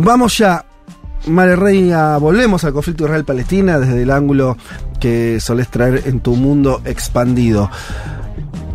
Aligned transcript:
Vamos 0.00 0.38
ya, 0.38 0.64
María 1.26 1.56
Reina, 1.56 2.18
volvemos 2.18 2.62
al 2.62 2.72
conflicto 2.72 3.04
Israel-Palestina 3.04 3.80
desde 3.80 4.00
el 4.02 4.12
ángulo 4.12 4.56
que 5.00 5.40
solés 5.40 5.66
traer 5.68 6.04
en 6.06 6.20
tu 6.20 6.36
mundo 6.36 6.80
expandido. 6.84 7.68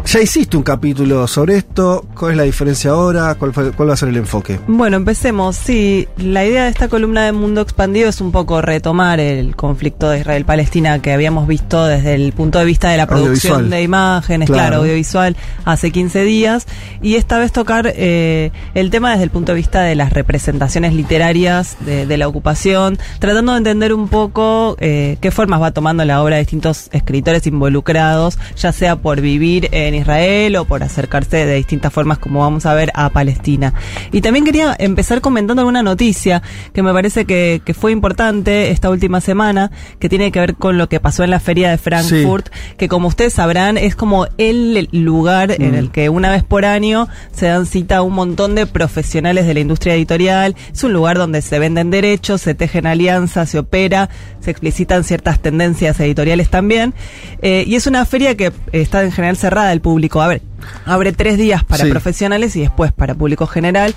Ya 0.05 0.21
hiciste 0.21 0.57
un 0.57 0.63
capítulo 0.63 1.25
sobre 1.27 1.55
esto. 1.57 2.05
¿Cuál 2.15 2.31
es 2.33 2.37
la 2.37 2.43
diferencia 2.43 2.91
ahora? 2.91 3.33
¿Cuál, 3.35 3.51
fue- 3.53 3.71
cuál 3.71 3.89
va 3.89 3.93
a 3.93 3.97
ser 3.97 4.09
el 4.09 4.17
enfoque? 4.17 4.59
Bueno, 4.67 4.97
empecemos. 4.97 5.55
Sí, 5.55 6.07
la 6.17 6.45
idea 6.45 6.65
de 6.65 6.69
esta 6.69 6.87
columna 6.87 7.23
de 7.25 7.31
Mundo 7.31 7.61
Expandido 7.61 8.09
es 8.09 8.21
un 8.21 8.31
poco 8.31 8.61
retomar 8.61 9.19
el 9.19 9.55
conflicto 9.55 10.09
de 10.09 10.19
Israel-Palestina 10.19 10.99
que 11.01 11.13
habíamos 11.13 11.47
visto 11.47 11.85
desde 11.85 12.13
el 12.13 12.31
punto 12.33 12.59
de 12.59 12.65
vista 12.65 12.89
de 12.91 12.97
la 12.97 13.07
producción 13.07 13.69
de 13.71 13.81
imágenes, 13.81 14.47
Claro. 14.47 14.61
claro, 14.67 14.81
audiovisual, 14.83 15.35
hace 15.65 15.89
15 15.91 16.23
días. 16.25 16.67
Y 17.01 17.15
esta 17.15 17.39
vez 17.39 17.51
tocar 17.51 17.91
eh, 17.95 18.51
el 18.75 18.91
tema 18.91 19.11
desde 19.11 19.23
el 19.23 19.29
punto 19.31 19.53
de 19.53 19.55
vista 19.55 19.81
de 19.81 19.95
las 19.95 20.13
representaciones 20.13 20.93
literarias 20.93 21.77
de, 21.79 22.05
de 22.05 22.17
la 22.17 22.27
ocupación, 22.27 22.99
tratando 23.19 23.53
de 23.53 23.57
entender 23.59 23.93
un 23.93 24.09
poco 24.09 24.75
eh, 24.79 25.17
qué 25.21 25.31
formas 25.31 25.61
va 25.61 25.71
tomando 25.71 26.03
la 26.05 26.21
obra 26.21 26.35
de 26.35 26.41
distintos 26.41 26.89
escritores 26.91 27.47
involucrados, 27.47 28.37
ya 28.57 28.71
sea 28.73 28.97
por 28.97 29.19
vivir 29.21 29.69
en 29.71 29.92
Israel 29.95 30.55
o 30.55 30.65
por 30.65 30.83
acercarse 30.83 31.45
de 31.45 31.55
distintas 31.55 31.91
formas, 31.93 32.17
como 32.17 32.39
vamos 32.39 32.65
a 32.65 32.73
ver, 32.73 32.91
a 32.93 33.09
Palestina. 33.09 33.73
Y 34.11 34.21
también 34.21 34.45
quería 34.45 34.75
empezar 34.77 35.21
comentando 35.21 35.61
alguna 35.61 35.83
noticia 35.83 36.41
que 36.73 36.83
me 36.83 36.93
parece 36.93 37.25
que, 37.25 37.61
que 37.65 37.73
fue 37.73 37.91
importante 37.91 38.71
esta 38.71 38.89
última 38.89 39.21
semana, 39.21 39.71
que 39.99 40.09
tiene 40.09 40.31
que 40.31 40.39
ver 40.39 40.55
con 40.55 40.77
lo 40.77 40.89
que 40.89 40.99
pasó 40.99 41.23
en 41.23 41.31
la 41.31 41.39
feria 41.39 41.69
de 41.71 41.77
Frankfurt, 41.77 42.49
que 42.77 42.87
como 42.87 43.07
ustedes 43.07 43.33
sabrán 43.33 43.77
es 43.77 43.95
como 43.95 44.27
el 44.37 44.87
lugar 44.91 45.51
en 45.51 45.71
Mm. 45.71 45.75
el 45.75 45.91
que 45.91 46.09
una 46.09 46.29
vez 46.29 46.43
por 46.43 46.65
año 46.65 47.07
se 47.31 47.47
dan 47.47 47.65
cita 47.65 47.97
a 47.97 48.01
un 48.01 48.13
montón 48.13 48.55
de 48.55 48.65
profesionales 48.67 49.47
de 49.47 49.53
la 49.53 49.59
industria 49.59 49.95
editorial. 49.95 50.55
Es 50.71 50.83
un 50.83 50.93
lugar 50.93 51.17
donde 51.17 51.41
se 51.41 51.59
venden 51.59 51.89
derechos, 51.89 52.41
se 52.41 52.53
tejen 52.53 52.85
alianzas, 52.85 53.49
se 53.49 53.59
opera, 53.59 54.09
se 54.39 54.51
explicitan 54.51 55.03
ciertas 55.03 55.39
tendencias 55.39 55.99
editoriales 55.99 56.49
también. 56.49 56.93
Eh, 57.41 57.63
y 57.65 57.75
es 57.75 57.87
una 57.87 58.05
feria 58.05 58.35
que 58.35 58.51
está 58.71 59.03
en 59.03 59.11
general 59.11 59.37
cerrada 59.37 59.71
público. 59.83 60.19
A 60.19 60.27
ver, 60.27 60.41
abre 60.85 61.11
tres 61.13 61.37
días 61.37 61.63
para 61.63 61.85
Sí. 61.85 61.89
profesionales 61.91 62.55
y 62.55 62.61
después 62.61 62.91
para 62.91 63.15
público 63.15 63.47
general. 63.47 63.93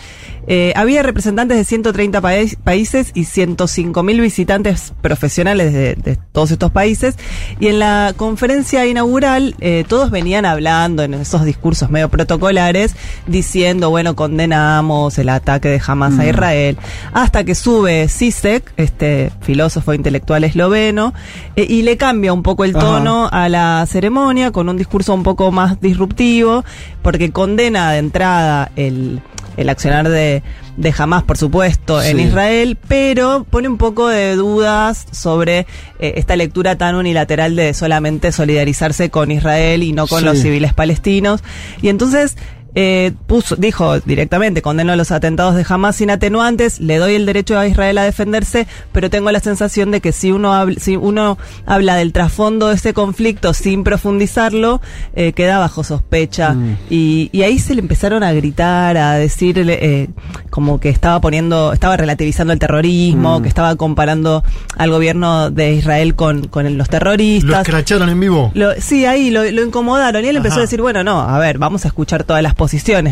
Eh, 0.48 0.72
había 0.76 1.02
representantes 1.02 1.56
de 1.56 1.64
130 1.64 2.20
país- 2.20 2.56
países 2.62 3.10
y 3.14 3.24
105 3.24 4.02
mil 4.02 4.20
visitantes 4.20 4.92
profesionales 5.00 5.72
de, 5.72 5.94
de 5.96 6.18
todos 6.32 6.50
estos 6.52 6.70
países. 6.70 7.16
Y 7.58 7.66
en 7.68 7.78
la 7.80 8.12
conferencia 8.16 8.86
inaugural, 8.86 9.54
eh, 9.60 9.84
todos 9.88 10.10
venían 10.10 10.44
hablando 10.44 11.02
en 11.02 11.14
esos 11.14 11.44
discursos 11.44 11.90
medio 11.90 12.08
protocolares, 12.08 12.94
diciendo, 13.26 13.90
bueno, 13.90 14.14
condenamos 14.16 15.18
el 15.18 15.28
ataque 15.28 15.68
de 15.68 15.80
Hamas 15.84 16.18
a 16.18 16.22
Mm. 16.22 16.28
Israel. 16.28 16.78
Hasta 17.12 17.44
que 17.44 17.54
sube 17.54 18.08
Sisek, 18.08 18.72
este 18.76 19.32
filósofo 19.40 19.94
intelectual 19.94 20.44
esloveno, 20.44 21.12
eh, 21.56 21.66
y 21.68 21.82
le 21.82 21.96
cambia 21.96 22.32
un 22.32 22.42
poco 22.42 22.64
el 22.64 22.76
Ajá. 22.76 22.84
tono 22.86 23.28
a 23.32 23.48
la 23.48 23.84
ceremonia 23.88 24.52
con 24.52 24.68
un 24.68 24.76
discurso 24.76 25.12
un 25.14 25.22
poco 25.22 25.50
más 25.50 25.80
disruptivo, 25.80 26.55
porque 27.02 27.30
condena 27.32 27.92
de 27.92 27.98
entrada 27.98 28.70
el, 28.76 29.20
el 29.56 29.68
accionar 29.68 30.08
de, 30.08 30.42
de 30.76 30.94
Hamas, 30.96 31.22
por 31.22 31.36
supuesto, 31.38 32.02
en. 32.02 32.20
Israel, 32.20 32.76
pero 32.88 33.46
pone 33.48 33.68
un 33.68 33.78
poco 33.78 34.08
de 34.08 34.36
dudas 34.36 35.06
sobre 35.12 35.60
eh, 35.98 36.14
esta 36.16 36.36
lectura 36.36 36.76
tan 36.76 36.94
unilateral 36.94 37.56
de 37.56 37.72
solamente 37.74 38.32
solidarizarse 38.32 39.08
con 39.10 39.30
Israel 39.30 39.82
y 39.82 39.92
no 39.92 40.06
con 40.06 40.20
Sí. 40.20 40.24
los 40.26 40.38
civiles 40.38 40.74
palestinos. 40.74 41.42
Y 41.80 41.88
entonces 41.88 42.36
eh, 42.78 43.12
puso, 43.26 43.56
dijo 43.56 43.98
directamente, 44.00 44.60
condeno 44.62 44.94
los 44.96 45.10
atentados 45.10 45.54
de 45.56 45.64
Hamas 45.68 45.96
sin 45.96 46.10
atenuantes, 46.10 46.78
le 46.78 46.98
doy 46.98 47.14
el 47.14 47.24
derecho 47.26 47.58
a 47.58 47.66
Israel 47.66 47.96
a 47.98 48.02
defenderse, 48.04 48.66
pero 48.92 49.10
tengo 49.10 49.32
la 49.32 49.40
sensación 49.40 49.90
de 49.90 50.00
que 50.02 50.12
si 50.12 50.30
uno, 50.30 50.52
habla, 50.54 50.78
si 50.78 50.94
uno 50.96 51.38
habla 51.64 51.96
del 51.96 52.12
trasfondo 52.12 52.68
de 52.68 52.74
ese 52.74 52.92
conflicto 52.92 53.54
sin 53.54 53.82
profundizarlo, 53.82 54.80
eh, 55.14 55.32
queda 55.32 55.58
bajo 55.58 55.82
sospecha. 55.84 56.52
Mm. 56.52 56.76
Y, 56.90 57.30
y 57.32 57.42
ahí 57.42 57.58
se 57.58 57.74
le 57.74 57.80
empezaron 57.80 58.22
a 58.22 58.32
gritar, 58.32 58.96
a 58.98 59.14
decirle 59.14 59.78
eh, 59.80 60.08
como 60.50 60.78
que 60.78 60.90
estaba 60.90 61.20
poniendo, 61.20 61.72
estaba 61.72 61.96
relativizando 61.96 62.52
el 62.52 62.58
terrorismo, 62.58 63.40
Mm. 63.40 63.42
que 63.42 63.48
estaba 63.48 63.74
comparando 63.76 64.44
al 64.76 64.90
gobierno 64.90 65.50
de 65.50 65.72
Israel 65.72 66.14
con, 66.14 66.46
con 66.48 66.64
los 66.64 66.74
Lo 66.76 66.84
terroristas. 66.90 67.62
escracharon 67.62 68.10
en 68.10 68.20
vivo. 68.20 68.50
Lo- 68.54 68.72
sí, 68.80 69.06
ahí 69.06 69.30
lo, 69.30 69.42
lo 69.50 69.62
incomodaron 69.64 70.24
y 70.24 70.28
él 70.28 70.36
empezó 70.36 70.58
a 70.58 70.62
decir, 70.62 70.82
bueno, 70.82 71.02
no, 71.02 71.20
a 71.22 71.38
ver, 71.38 71.58
vamos 71.58 71.84
a 71.84 71.88
escuchar 71.88 72.24
todas 72.24 72.42
las 72.42 72.54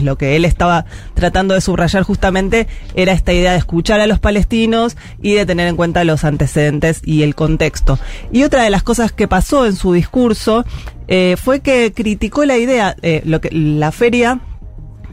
Lo 0.02 0.16
que 0.16 0.36
él 0.36 0.44
estaba 0.44 0.86
tratando 1.14 1.54
de 1.54 1.60
subrayar 1.60 2.02
justamente 2.02 2.66
era 2.94 3.12
esta 3.12 3.32
idea 3.32 3.52
de 3.52 3.58
escuchar 3.58 4.00
a 4.00 4.06
los 4.06 4.18
palestinos 4.18 4.96
y 5.20 5.34
de 5.34 5.46
tener 5.46 5.68
en 5.68 5.76
cuenta 5.76 6.04
los 6.04 6.24
antecedentes 6.24 7.00
y 7.04 7.22
el 7.22 7.34
contexto. 7.34 7.98
Y 8.32 8.42
otra 8.42 8.62
de 8.62 8.70
las 8.70 8.82
cosas 8.82 9.12
que 9.12 9.28
pasó 9.28 9.66
en 9.66 9.76
su 9.76 9.92
discurso 9.92 10.64
eh, 11.08 11.36
fue 11.42 11.60
que 11.60 11.92
criticó 11.92 12.44
la 12.44 12.56
idea, 12.56 12.96
eh, 13.02 13.22
lo 13.24 13.40
que 13.40 13.50
la 13.50 13.92
feria 13.92 14.40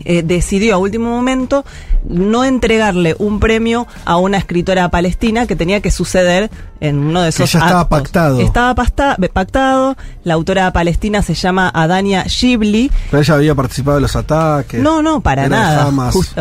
eh, 0.06 0.24
decidió 0.24 0.76
a 0.76 0.78
último 0.78 1.10
momento 1.10 1.64
no 2.08 2.44
entregarle 2.44 3.16
un 3.20 3.40
premio 3.40 3.88
a 4.06 4.18
una 4.18 4.38
escritora 4.38 4.90
palestina 4.90 5.46
que 5.46 5.56
tenía 5.56 5.82
que 5.82 5.92
suceder 5.92 6.50
en 6.80 6.98
uno 6.98 7.22
de 7.22 7.26
Que 7.28 7.44
esos 7.44 7.52
ya 7.52 7.60
estaba 7.60 7.82
actos. 7.82 8.00
pactado. 8.00 8.40
Estaba 8.42 8.74
pasta- 8.74 9.18
pactado. 9.32 9.96
La 10.24 10.34
autora 10.34 10.74
palestina 10.74 11.22
se 11.22 11.36
llama 11.36 11.70
Adania 11.72 12.24
Shibli. 12.28 12.90
Pero 13.12 13.22
ella 13.22 13.34
había 13.36 13.54
participado 13.56 13.98
de 13.98 14.02
los 14.02 14.16
ataques. 14.16 14.82
No, 14.82 15.04
no, 15.04 15.22
para 15.22 15.48
nada. 15.48 15.92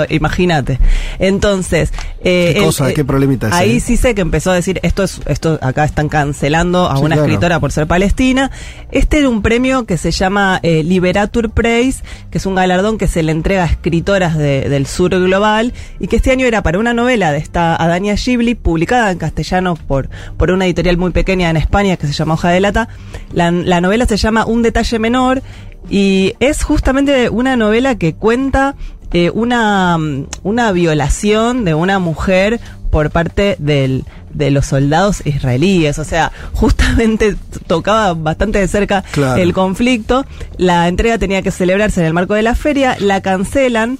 Imagínate. 0.08 0.78
Entonces, 1.18 1.92
eh, 2.24 2.52
¿Qué 2.54 2.58
el- 2.60 2.64
cosa? 2.64 2.90
eh, 2.90 2.94
¿Qué 2.94 3.04
problemita 3.04 3.48
ese, 3.48 3.56
Ahí 3.56 3.80
sí 3.80 3.96
sé 3.98 4.14
que 4.14 4.22
empezó 4.22 4.50
a 4.50 4.54
decir 4.54 4.80
esto 4.82 5.02
es 5.02 5.20
esto 5.26 5.58
acá 5.60 5.84
están 5.84 6.08
cancelando 6.08 6.88
a 6.90 6.96
Sí, 6.96 7.02
una 7.02 7.16
claro. 7.16 7.28
escritora 7.28 7.60
por 7.60 7.70
ser 7.72 7.86
palestina. 7.86 8.50
Este 8.90 9.18
era 9.18 9.28
un 9.28 9.42
premio 9.42 9.84
que 9.84 9.98
se 9.98 10.10
llama 10.10 10.58
Liberatur 10.62 11.50
Prize, 11.50 12.02
que 12.30 12.38
es 12.38 12.46
un 12.46 12.54
galardón 12.54 12.96
que 12.96 13.06
se 13.08 13.22
le 13.22 13.32
entrega 13.32 13.49
a 13.58 13.64
escritoras 13.64 14.36
de- 14.38 14.68
del 14.68 14.86
sur 14.86 15.10
global 15.10 15.72
y 15.98 16.06
que 16.06 16.16
este 16.16 16.30
año 16.30 16.46
era 16.46 16.62
para 16.62 16.78
una 16.78 16.94
novela 16.94 17.32
de 17.32 17.38
esta 17.38 17.74
Adania 17.76 18.14
Shibli 18.14 18.54
publicada 18.54 19.10
en 19.10 19.18
castellano 19.18 19.74
por 19.76 20.08
por 20.36 20.50
una 20.50 20.66
editorial 20.66 20.96
muy 20.96 21.10
pequeña 21.10 21.50
en 21.50 21.56
España 21.56 21.96
que 21.96 22.06
se 22.06 22.12
llama 22.12 22.34
Hoja 22.34 22.50
de 22.50 22.60
Lata. 22.60 22.88
La, 23.32 23.50
la 23.50 23.80
novela 23.80 24.06
se 24.06 24.16
llama 24.16 24.46
Un 24.46 24.62
detalle 24.62 24.98
menor 24.98 25.42
y 25.88 26.34
es 26.40 26.62
justamente 26.62 27.30
una 27.30 27.56
novela 27.56 27.96
que 27.96 28.14
cuenta 28.14 28.76
eh, 29.12 29.30
una, 29.34 29.96
una 30.44 30.70
violación 30.72 31.64
de 31.64 31.74
una 31.74 31.98
mujer 31.98 32.60
por 32.90 33.10
parte 33.10 33.56
del, 33.58 34.04
de 34.32 34.50
los 34.50 34.66
soldados 34.66 35.24
israelíes. 35.24 35.98
O 35.98 36.04
sea, 36.04 36.32
justamente 36.52 37.36
tocaba 37.66 38.14
bastante 38.14 38.58
de 38.58 38.68
cerca 38.68 39.02
Claro. 39.12 39.40
el 39.40 39.52
conflicto. 39.52 40.24
La 40.56 40.88
entrega 40.88 41.18
tenía 41.18 41.42
que 41.42 41.50
celebrarse 41.50 42.00
en 42.00 42.06
el 42.06 42.12
marco 42.14 42.34
de 42.34 42.42
la 42.42 42.54
feria, 42.54 42.96
la 43.00 43.20
cancelan. 43.20 43.98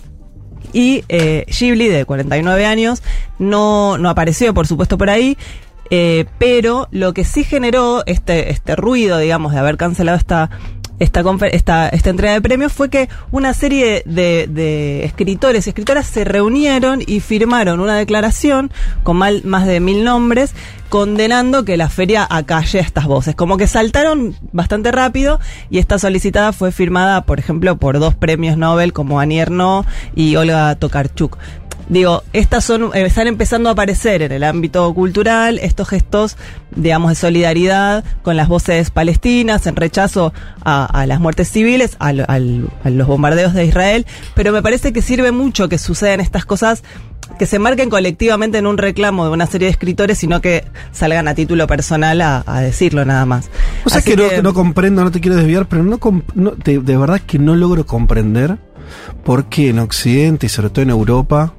Y 0.73 1.05
eh, 1.09 1.47
Ghibli, 1.49 1.89
de 1.89 2.05
49 2.05 2.65
años, 2.67 3.03
no, 3.39 3.99
no 3.99 4.09
apareció, 4.09 4.55
por 4.55 4.67
supuesto, 4.69 4.97
por 4.99 5.11
ahí. 5.11 5.37
eh, 5.91 6.27
pero 6.39 6.87
lo 6.93 7.13
que 7.13 7.25
sí 7.25 7.43
generó 7.43 8.05
este, 8.07 8.51
este 8.53 8.77
ruido, 8.77 9.19
digamos, 9.19 9.53
de 9.53 9.59
haber 9.59 9.77
cancelado 9.77 10.17
esta, 10.17 10.49
esta, 11.01 11.25
esta, 11.51 11.89
esta 11.89 12.11
entrega 12.11 12.35
de 12.35 12.41
premios 12.41 12.73
fue 12.73 12.89
que 12.91 13.09
una 13.33 13.53
serie 13.55 14.03
de, 14.05 14.47
de 14.49 15.05
escritores 15.05 15.67
y 15.67 15.71
escritoras 15.71 16.07
se 16.07 16.25
reunieron 16.25 17.03
y 17.05 17.19
firmaron 17.21 17.81
una 17.81 17.97
declaración 17.97 18.71
con 19.03 19.17
mal- 19.17 19.43
más 19.45 19.67
de 19.67 19.81
mil 19.81 20.05
nombres 20.05 20.55
condenando 20.91 21.65
que 21.65 21.79
la 21.79 21.89
feria 21.89 22.27
acalle 22.29 22.81
estas 22.81 23.07
voces. 23.07 23.35
Como 23.35 23.57
que 23.57 23.67
saltaron 23.67 24.35
bastante 24.53 24.93
rápido 24.93 25.41
y 25.71 25.79
esta 25.79 25.99
solicitada 25.99 26.53
fue 26.53 26.73
firmada, 26.73 27.23
por 27.25 27.39
ejemplo, 27.39 27.77
por 27.77 27.99
dos 27.99 28.15
premios 28.15 28.59
Nobel 28.59 28.93
como 28.93 29.21
Annie 29.21 29.39
Ernaux 29.41 29.87
y 30.15 30.37
Olga 30.37 30.75
Tokarczuk. 30.75 31.39
Digo, 31.89 32.23
estas 32.33 32.65
son, 32.65 32.91
eh, 32.95 33.03
están 33.05 33.27
empezando 33.27 33.69
a 33.69 33.73
aparecer 33.73 34.23
en 34.23 34.31
el 34.31 34.45
ámbito 34.45 34.95
cultural 34.95 35.59
estos 35.59 35.89
gestos, 35.89 36.37
digamos, 36.77 37.09
de 37.11 37.15
solidaridad 37.17 38.05
con 38.23 38.37
las 38.37 38.47
voces 38.47 38.91
palestinas, 38.93 39.67
en 39.67 39.75
rechazo 39.75 40.33
a, 40.65 40.85
a 40.85 41.07
las 41.07 41.19
muertes 41.19 41.51
civiles, 41.51 41.97
al- 41.99 42.21
a 42.29 42.39
los 42.91 43.07
bombardeos 43.09 43.55
de 43.55 43.65
Israel, 43.65 44.07
pero 44.37 44.53
me 44.53 44.63
parece 44.63 44.93
que 44.93 45.03
sirve 45.03 45.33
mucho 45.33 45.69
que 45.69 45.79
sucedan 45.79 46.21
estas 46.21 46.45
cosas 46.45 46.85
que 47.39 47.47
se 47.47 47.59
marquen 47.59 47.89
colectivamente 47.91 48.59
en 48.59 48.67
un 48.67 48.77
reclamo 48.79 49.25
de 49.25 49.31
una 49.31 49.47
serie 49.47 49.67
de 49.67 49.73
escritores, 49.73 50.19
sino 50.19 50.41
que 50.41 50.65
salgan 50.93 51.27
a 51.29 51.35
título 51.35 51.67
personal 51.67 52.21
a, 52.21 52.43
a 52.47 52.61
decirlo 52.61 53.05
nada 53.05 53.25
más. 53.27 53.51
O 53.85 53.91
sea 53.91 54.03
que, 54.03 54.43
no, 54.43 54.53
comprendo, 54.55 55.03
no 55.05 55.11
te 55.11 55.21
quiero 55.21 55.37
desviar, 55.37 55.67
pero 55.67 55.83
no, 55.83 55.99
no- 56.35 56.51
de, 56.53 56.79
de 56.81 56.97
verdad 56.97 57.21
que 57.27 57.39
no 57.39 57.55
logro 57.57 57.87
comprender 57.87 58.59
por 59.25 59.45
qué 59.47 59.71
en 59.71 59.79
Occidente 59.79 60.47
y 60.47 60.49
sobre 60.49 60.71
todo 60.71 60.83
en 60.83 60.91
Europa 60.91 61.55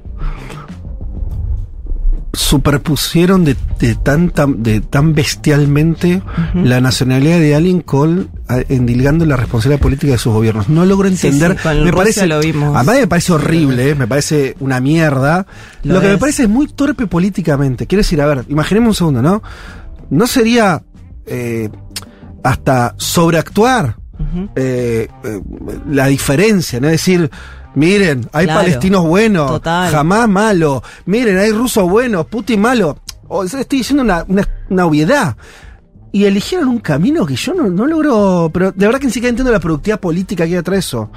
superpusieron 2.32 3.44
de, 3.44 3.56
de 3.78 3.94
tan, 3.94 4.30
tan- 4.30 4.62
de 4.62 4.80
tan 4.80 5.14
bestialmente 5.14 6.22
la 6.54 6.80
nacionalidad 6.80 7.38
de 7.38 7.54
alguien 7.54 7.80
con 7.80 8.30
endilgando 8.68 9.24
la 9.26 9.36
responsabilidad 9.36 9.80
política 9.82 10.12
de 10.12 10.18
sus 10.18 10.32
gobiernos. 10.32 10.68
No 10.68 10.84
logro 10.84 11.08
entender. 11.08 11.56
sí, 11.62 11.68
me 11.68 11.74
Rusia 11.90 11.92
parece, 11.92 12.26
lo 12.26 12.40
vimos. 12.40 12.76
A 12.76 12.82
mí 12.84 12.98
me 13.00 13.06
parece 13.06 13.32
horrible, 13.32 13.90
eh, 13.90 13.94
me 13.94 14.06
parece 14.06 14.56
una 14.60 14.80
mierda. 14.80 15.46
Lo, 15.82 15.94
Lo 15.94 16.00
que 16.00 16.08
me 16.08 16.18
parece 16.18 16.44
es 16.44 16.48
muy 16.48 16.66
torpe 16.68 17.06
políticamente. 17.06 17.86
Quiero 17.86 18.00
decir, 18.00 18.20
a 18.20 18.26
ver, 18.26 18.44
imaginemos 18.48 18.88
un 18.88 18.94
segundo, 18.94 19.22
¿no? 19.22 19.42
¿No 20.10 20.26
sería 20.26 20.82
eh, 21.26 21.68
hasta 22.42 22.94
sobreactuar 22.98 23.96
eh, 24.56 25.08
eh, 25.24 25.40
la 25.88 26.06
diferencia, 26.06 26.80
¿no? 26.80 26.86
Es 26.86 26.92
decir, 26.92 27.30
miren, 27.74 28.28
hay 28.32 28.44
Claro, 28.46 28.60
palestinos 28.60 29.04
buenos, 29.06 29.50
total. 29.50 29.90
jamás 29.92 30.28
malo, 30.28 30.82
miren, 31.06 31.38
hay 31.38 31.50
rusos 31.52 31.88
buenos, 31.88 32.26
Putin 32.26 32.60
malo. 32.60 32.98
O 33.28 33.46
sea, 33.48 33.60
estoy 33.60 33.78
diciendo 33.78 34.02
una, 34.02 34.24
una, 34.28 34.46
una 34.68 34.86
obviedad. 34.86 35.36
Y 36.14 36.24
eligieron 36.26 36.68
un 36.68 36.78
camino 36.80 37.24
que 37.24 37.36
yo 37.36 37.54
no, 37.54 37.68
no 37.70 37.86
logro, 37.86 38.50
pero 38.52 38.70
de 38.72 38.84
verdad 38.84 39.00
que 39.00 39.06
ni 39.06 39.12
siquiera 39.12 39.30
entiendo 39.30 39.50
la 39.50 39.60
productividad 39.60 39.98
política 39.98 40.44
que 40.44 40.52
hay 40.52 40.56
atrás 40.58 40.74
de 40.74 40.78
eso. 40.80 41.10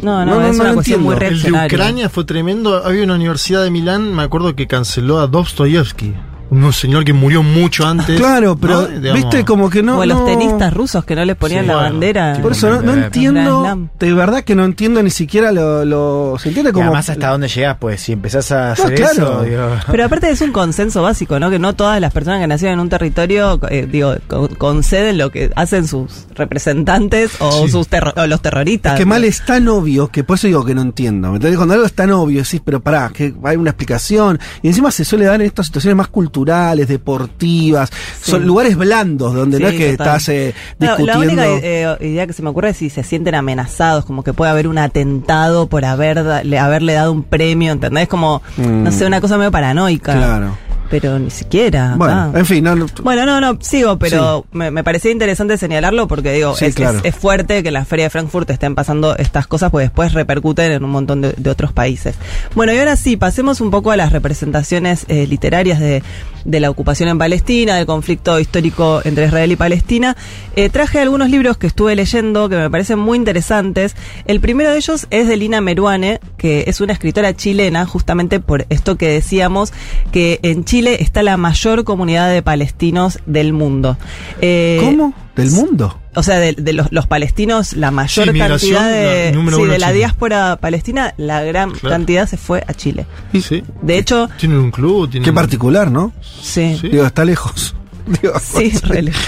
No, 0.00 0.24
no, 0.24 0.34
No, 0.36 0.40
no, 0.42 0.46
es 0.48 0.56
no 0.56 0.62
una 0.62 0.68
lo 0.70 0.74
cuestión 0.76 1.02
muy 1.02 1.14
entiendo. 1.14 1.46
El 1.48 1.52
de. 1.68 1.74
Ucrania 1.74 2.08
fue 2.08 2.24
tremendo. 2.24 2.84
Había 2.84 3.02
una 3.02 3.16
universidad 3.16 3.64
de 3.64 3.70
Milán, 3.72 4.14
me 4.14 4.22
acuerdo 4.22 4.54
que 4.54 4.68
canceló 4.68 5.18
a 5.18 5.26
Dostoyevsky. 5.26 6.14
Un 6.50 6.72
señor 6.72 7.04
que 7.04 7.12
murió 7.12 7.42
mucho 7.42 7.86
antes. 7.86 8.18
Claro, 8.18 8.56
pero 8.56 8.82
¿no? 8.82 8.86
Digamos, 8.88 9.14
viste 9.22 9.44
como 9.44 9.68
que 9.68 9.82
no. 9.82 9.98
o 9.98 10.02
a 10.02 10.06
los 10.06 10.18
no- 10.20 10.24
tenistas 10.24 10.72
rusos 10.72 11.04
que 11.04 11.14
no 11.14 11.24
les 11.24 11.36
ponían 11.36 11.62
Sí, 11.64 11.68
la 11.68 11.74
bueno, 11.74 11.90
bandera. 11.90 12.38
Por 12.40 12.52
eso 12.52 12.80
no, 12.82 12.94
entiendo, 12.94 13.88
de 13.98 14.12
verdad 14.14 14.42
que 14.44 14.54
no 14.54 14.64
entiendo 14.64 15.02
ni 15.02 15.10
siquiera 15.10 15.52
lo, 15.52 15.84
lo 15.84 16.36
se 16.38 16.48
entiende 16.48 16.70
Y 16.70 16.72
como 16.72 16.86
además 16.86 17.10
hasta 17.10 17.28
dónde 17.28 17.48
llegas, 17.48 17.76
pues 17.78 18.00
si 18.00 18.12
empezás 18.12 18.50
a 18.52 18.72
hacer 18.72 18.94
claro. 18.94 19.12
eso, 19.12 19.42
digo, 19.42 19.68
Pero 19.90 20.04
aparte 20.04 20.30
es 20.30 20.40
un 20.40 20.52
consenso 20.52 21.02
básico, 21.02 21.38
¿no? 21.38 21.50
Que 21.50 21.58
no 21.58 21.74
todas 21.74 22.00
las 22.00 22.12
personas 22.12 22.40
que 22.40 22.46
nacieron 22.46 22.74
en 22.74 22.80
un 22.80 22.88
territorio, 22.88 23.60
eh, 23.70 23.86
digo, 23.90 24.14
conceden 24.56 25.18
lo 25.18 25.30
que 25.30 25.50
hacen 25.56 25.86
sus 25.86 26.26
representantes 26.34 27.32
o 27.40 27.66
Sí. 27.66 27.72
sus 27.72 27.88
terro- 27.88 28.12
o 28.16 28.26
los 28.26 28.40
terroristas. 28.42 28.94
Es 28.94 28.98
que 28.98 29.06
mal 29.06 29.24
es 29.24 29.44
tan 29.44 29.68
obvio 29.68 30.08
que 30.08 30.24
por 30.24 30.36
eso 30.36 30.46
digo 30.46 30.64
que 30.64 30.74
no 30.74 30.82
entiendo. 30.82 31.28
¿Me 31.30 31.36
entendés? 31.36 31.56
Cuando 31.56 31.74
algo 31.74 31.86
es 31.86 31.92
tan 31.92 32.10
obvio, 32.10 32.42
decís, 32.42 32.60
pero 32.64 32.80
pará, 32.80 33.10
que 33.12 33.34
hay 33.44 33.56
una 33.56 33.70
explicación. 33.70 34.38
Y 34.62 34.68
encima 34.68 34.90
se 34.90 35.04
suele 35.04 35.24
dar 35.26 35.36
en 35.40 35.46
estas 35.46 35.66
situaciones 35.66 35.96
más 35.96 36.08
culturales, 36.08 36.37
deportivas. 36.44 37.90
Sí. 38.20 38.30
Son 38.32 38.46
lugares 38.46 38.76
blandos 38.76 39.34
donde 39.34 39.58
no 39.60 39.68
es 39.68 39.74
que 39.74 39.90
total. 39.92 40.06
estás 40.06 40.28
eh, 40.28 40.54
No, 40.78 40.96
discutiendo. 40.96 41.12
la 41.36 41.48
única 41.52 41.66
eh, 41.66 41.96
idea 42.00 42.26
que 42.26 42.32
se 42.32 42.42
me 42.42 42.50
ocurre 42.50 42.70
es 42.70 42.76
si 42.76 42.90
se 42.90 43.02
sienten 43.02 43.34
amenazados, 43.34 44.04
como 44.04 44.22
que 44.22 44.32
puede 44.32 44.50
haber 44.50 44.68
un 44.68 44.78
atentado 44.78 45.66
por 45.68 45.84
haber 45.84 46.18
haberle 46.18 46.92
dado 46.92 47.12
un 47.12 47.22
premio, 47.22 47.72
¿entendés? 47.72 48.08
Como, 48.08 48.42
Mm. 48.56 48.84
no 48.84 48.92
sé, 48.92 49.06
una 49.06 49.20
cosa 49.20 49.36
medio 49.38 49.50
paranoica. 49.50 50.12
Claro. 50.14 50.56
Pero 50.90 51.18
ni 51.18 51.30
siquiera. 51.30 51.94
Bueno, 51.96 52.22
acá. 52.30 52.38
en 52.38 52.46
fin, 52.46 52.64
no, 52.64 52.74
no- 52.74 52.86
Bueno, 53.02 53.26
no, 53.26 53.40
no, 53.40 53.58
sigo, 53.60 53.98
pero 53.98 54.46
me, 54.52 54.70
me 54.70 54.82
parecía 54.82 55.10
interesante 55.10 55.58
señalarlo 55.58 56.08
porque 56.08 56.32
digo, 56.32 56.56
Sí, 56.56 56.64
es, 56.66 56.74
claro. 56.74 56.98
es- 56.98 57.04
es 57.04 57.14
fuerte 57.14 57.62
que 57.62 57.68
en 57.68 57.74
la 57.74 57.84
Feria 57.84 58.06
de 58.06 58.10
Frankfurt 58.10 58.48
estén 58.50 58.74
pasando 58.74 59.14
estas 59.16 59.46
cosas, 59.46 59.70
pues 59.70 59.84
después 59.86 60.12
repercuten 60.14 60.72
en 60.72 60.84
un 60.84 60.90
montón 60.90 61.20
de, 61.20 61.34
de 61.36 61.50
otros 61.50 61.72
países. 61.72 62.14
Bueno, 62.54 62.72
y 62.72 62.78
ahora 62.78 62.96
sí, 62.96 63.16
pasemos 63.16 63.60
un 63.60 63.70
poco 63.70 63.90
a 63.90 63.96
las 63.96 64.12
representaciones 64.12 65.04
eh, 65.08 65.26
literarias 65.26 65.78
de, 65.78 66.02
de 66.48 66.60
la 66.60 66.70
ocupación 66.70 67.10
en 67.10 67.18
Palestina, 67.18 67.76
del 67.76 67.86
conflicto 67.86 68.40
histórico 68.40 69.02
entre 69.04 69.26
Israel 69.26 69.52
y 69.52 69.56
Palestina. 69.56 70.16
Eh, 70.56 70.70
traje 70.70 70.98
algunos 70.98 71.28
libros 71.28 71.58
que 71.58 71.66
estuve 71.66 71.94
leyendo 71.94 72.48
que 72.48 72.56
me 72.56 72.70
parecen 72.70 72.98
muy 72.98 73.18
interesantes. 73.18 73.94
El 74.24 74.40
primero 74.40 74.70
de 74.70 74.78
ellos 74.78 75.06
es 75.10 75.28
de 75.28 75.36
Lina 75.36 75.60
Meruane, 75.60 76.20
que 76.38 76.64
es 76.66 76.80
una 76.80 76.94
escritora 76.94 77.36
chilena, 77.36 77.84
justamente 77.84 78.40
por 78.40 78.64
esto 78.70 78.96
que 78.96 79.08
decíamos, 79.08 79.72
que 80.10 80.40
en 80.42 80.64
Chile 80.64 80.96
está 81.00 81.22
la 81.22 81.36
mayor 81.36 81.84
comunidad 81.84 82.32
de 82.32 82.42
palestinos 82.42 83.18
del 83.26 83.52
mundo. 83.52 83.98
Eh, 84.40 84.80
¿Cómo? 84.82 85.12
¿Del 85.42 85.50
mundo? 85.52 85.98
O 86.14 86.22
sea, 86.22 86.38
de, 86.38 86.52
de 86.52 86.72
los, 86.72 86.88
los 86.90 87.06
palestinos, 87.06 87.72
la 87.74 87.90
mayor 87.90 88.32
Sí, 88.32 88.38
cantidad 88.38 88.90
de, 88.90 89.32
la 89.34 89.52
sí, 89.56 89.64
de 89.64 89.78
la 89.78 89.92
diáspora 89.92 90.56
palestina, 90.56 91.14
la 91.16 91.42
gran 91.42 91.70
Claro. 91.70 91.88
cantidad 91.90 92.28
se 92.28 92.36
fue 92.36 92.64
a 92.66 92.74
Chile. 92.74 93.06
Sí. 93.40 93.62
De 93.82 93.98
hecho, 93.98 94.28
Tienen 94.38 94.58
un 94.58 94.70
club. 94.70 95.08
Tienen 95.10 95.24
Qué 95.24 95.32
particular, 95.32 95.90
¿no? 95.90 96.12
sí, 96.42 96.76
Sí. 96.80 96.88
Digo, 96.88 97.04
está 97.06 97.24
lejos. 97.24 97.74
Digo, 98.22 98.34
Sí, 98.40 98.70
re 98.84 99.02
lejos. 99.02 99.22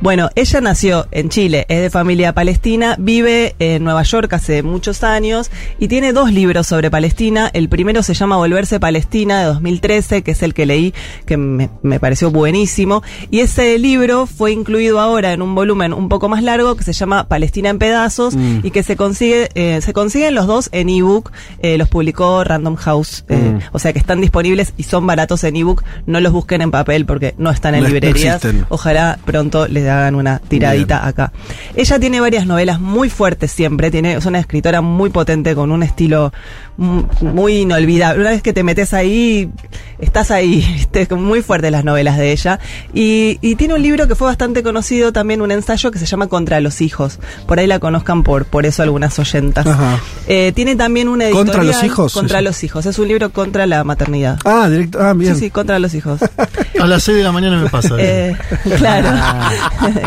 Bueno, 0.00 0.30
ella 0.34 0.60
nació 0.60 1.06
en 1.12 1.28
Chile, 1.28 1.64
es 1.68 1.80
de 1.82 1.90
familia 1.90 2.32
palestina, 2.32 2.96
vive 2.98 3.54
en 3.60 3.84
Nueva 3.84 4.02
York 4.02 4.32
hace 4.32 4.62
muchos 4.64 5.04
años 5.04 5.50
y 5.78 5.86
tiene 5.88 6.12
dos 6.12 6.32
libros 6.32 6.66
sobre 6.66 6.90
Palestina. 6.90 7.50
El 7.52 7.68
primero 7.68 8.02
se 8.02 8.14
llama 8.14 8.36
Volverse 8.36 8.80
Palestina 8.80 9.38
de 9.40 9.44
2013, 9.46 10.22
que 10.22 10.32
es 10.32 10.42
el 10.42 10.54
que 10.54 10.66
leí, 10.66 10.92
que 11.26 11.36
me, 11.36 11.70
me 11.82 12.00
pareció 12.00 12.30
buenísimo. 12.32 13.02
Y 13.30 13.40
ese 13.40 13.78
libro 13.78 14.26
fue 14.26 14.50
incluido 14.52 14.98
ahora 14.98 15.32
en 15.32 15.40
un 15.42 15.54
volumen 15.54 15.92
un 15.92 16.08
poco 16.08 16.28
más 16.28 16.42
largo 16.42 16.74
que 16.76 16.82
se 16.84 16.92
llama 16.92 17.28
Palestina 17.28 17.68
en 17.70 17.78
pedazos 17.78 18.34
Mm. 18.34 18.60
y 18.64 18.70
que 18.72 18.82
se 18.82 18.96
consigue, 18.96 19.48
eh, 19.54 19.80
se 19.82 19.92
consiguen 19.92 20.34
los 20.34 20.46
dos 20.46 20.68
en 20.72 20.88
ebook. 20.88 21.30
Eh, 21.60 21.78
los 21.78 21.88
publicó 21.88 22.42
Random 22.42 22.74
House, 22.76 23.24
eh, 23.28 23.36
Mm. 23.36 23.58
o 23.72 23.78
sea 23.78 23.92
que 23.92 23.98
están 23.98 24.20
disponibles 24.20 24.72
y 24.76 24.82
son 24.84 25.06
baratos 25.06 25.44
en 25.44 25.54
ebook. 25.56 25.82
No 26.06 26.20
los 26.20 26.32
busquen 26.32 26.62
en 26.62 26.70
papel 26.70 27.06
porque 27.06 27.34
no 27.38 27.50
están 27.50 27.74
en 27.74 27.82
no 27.84 27.91
librerías. 27.92 28.42
Ojalá 28.68 29.18
pronto 29.24 29.66
les 29.68 29.88
hagan 29.88 30.14
una 30.14 30.38
tiradita 30.38 30.96
Bien. 30.98 31.08
acá. 31.08 31.32
Ella 31.74 31.98
tiene 31.98 32.20
varias 32.20 32.46
novelas 32.46 32.80
muy 32.80 33.10
fuertes 33.10 33.52
siempre, 33.52 33.90
tiene, 33.90 34.14
es 34.14 34.26
una 34.26 34.38
escritora 34.38 34.80
muy 34.80 35.10
potente 35.10 35.54
con 35.54 35.70
un 35.72 35.82
estilo 35.82 36.32
mu- 36.76 37.04
muy 37.20 37.58
inolvidable. 37.58 38.20
Una 38.20 38.30
vez 38.30 38.42
que 38.42 38.52
te 38.52 38.62
metes 38.62 38.92
ahí, 38.94 39.50
estás 39.98 40.30
ahí, 40.30 40.86
muy 41.10 41.42
fuertes 41.42 41.70
las 41.70 41.84
novelas 41.84 42.18
de 42.18 42.32
ella. 42.32 42.58
Y, 42.94 43.38
y 43.40 43.56
tiene 43.56 43.74
un 43.74 43.82
libro 43.82 44.08
que 44.08 44.14
fue 44.14 44.26
bastante 44.26 44.62
conocido, 44.62 45.12
también 45.12 45.40
un 45.42 45.50
ensayo 45.50 45.90
que 45.90 45.98
se 45.98 46.06
llama 46.06 46.26
Contra 46.28 46.60
los 46.60 46.80
hijos. 46.80 47.18
Por 47.46 47.58
ahí 47.58 47.66
la 47.66 47.78
conozcan 47.78 48.22
por, 48.22 48.44
por 48.46 48.66
eso 48.66 48.82
algunas 48.82 49.18
oyentas. 49.18 49.66
Ajá. 49.66 49.98
Eh, 50.28 50.52
tiene 50.54 50.76
también 50.76 51.08
una 51.08 51.24
editorial. 51.26 51.46
¿Contra 51.46 51.64
los 51.64 51.82
hijos? 51.84 52.12
Contra 52.14 52.40
los 52.40 52.62
hijos. 52.64 52.86
Es 52.86 52.98
un 52.98 53.08
libro 53.08 53.30
contra 53.30 53.66
la 53.66 53.84
maternidad. 53.84 54.38
Ah, 54.44 54.68
directo. 54.68 55.00
Ah, 55.00 55.12
bien. 55.14 55.34
Sí, 55.34 55.40
sí, 55.42 55.50
contra 55.50 55.78
los 55.78 55.94
hijos. 55.94 56.20
A 56.80 56.86
las 56.86 57.02
6 57.04 57.18
de 57.18 57.24
la 57.24 57.32
mañana 57.32 57.60
me 57.62 57.68
pasa. 57.68 57.81
Eh, 57.98 58.36
claro. 58.76 59.08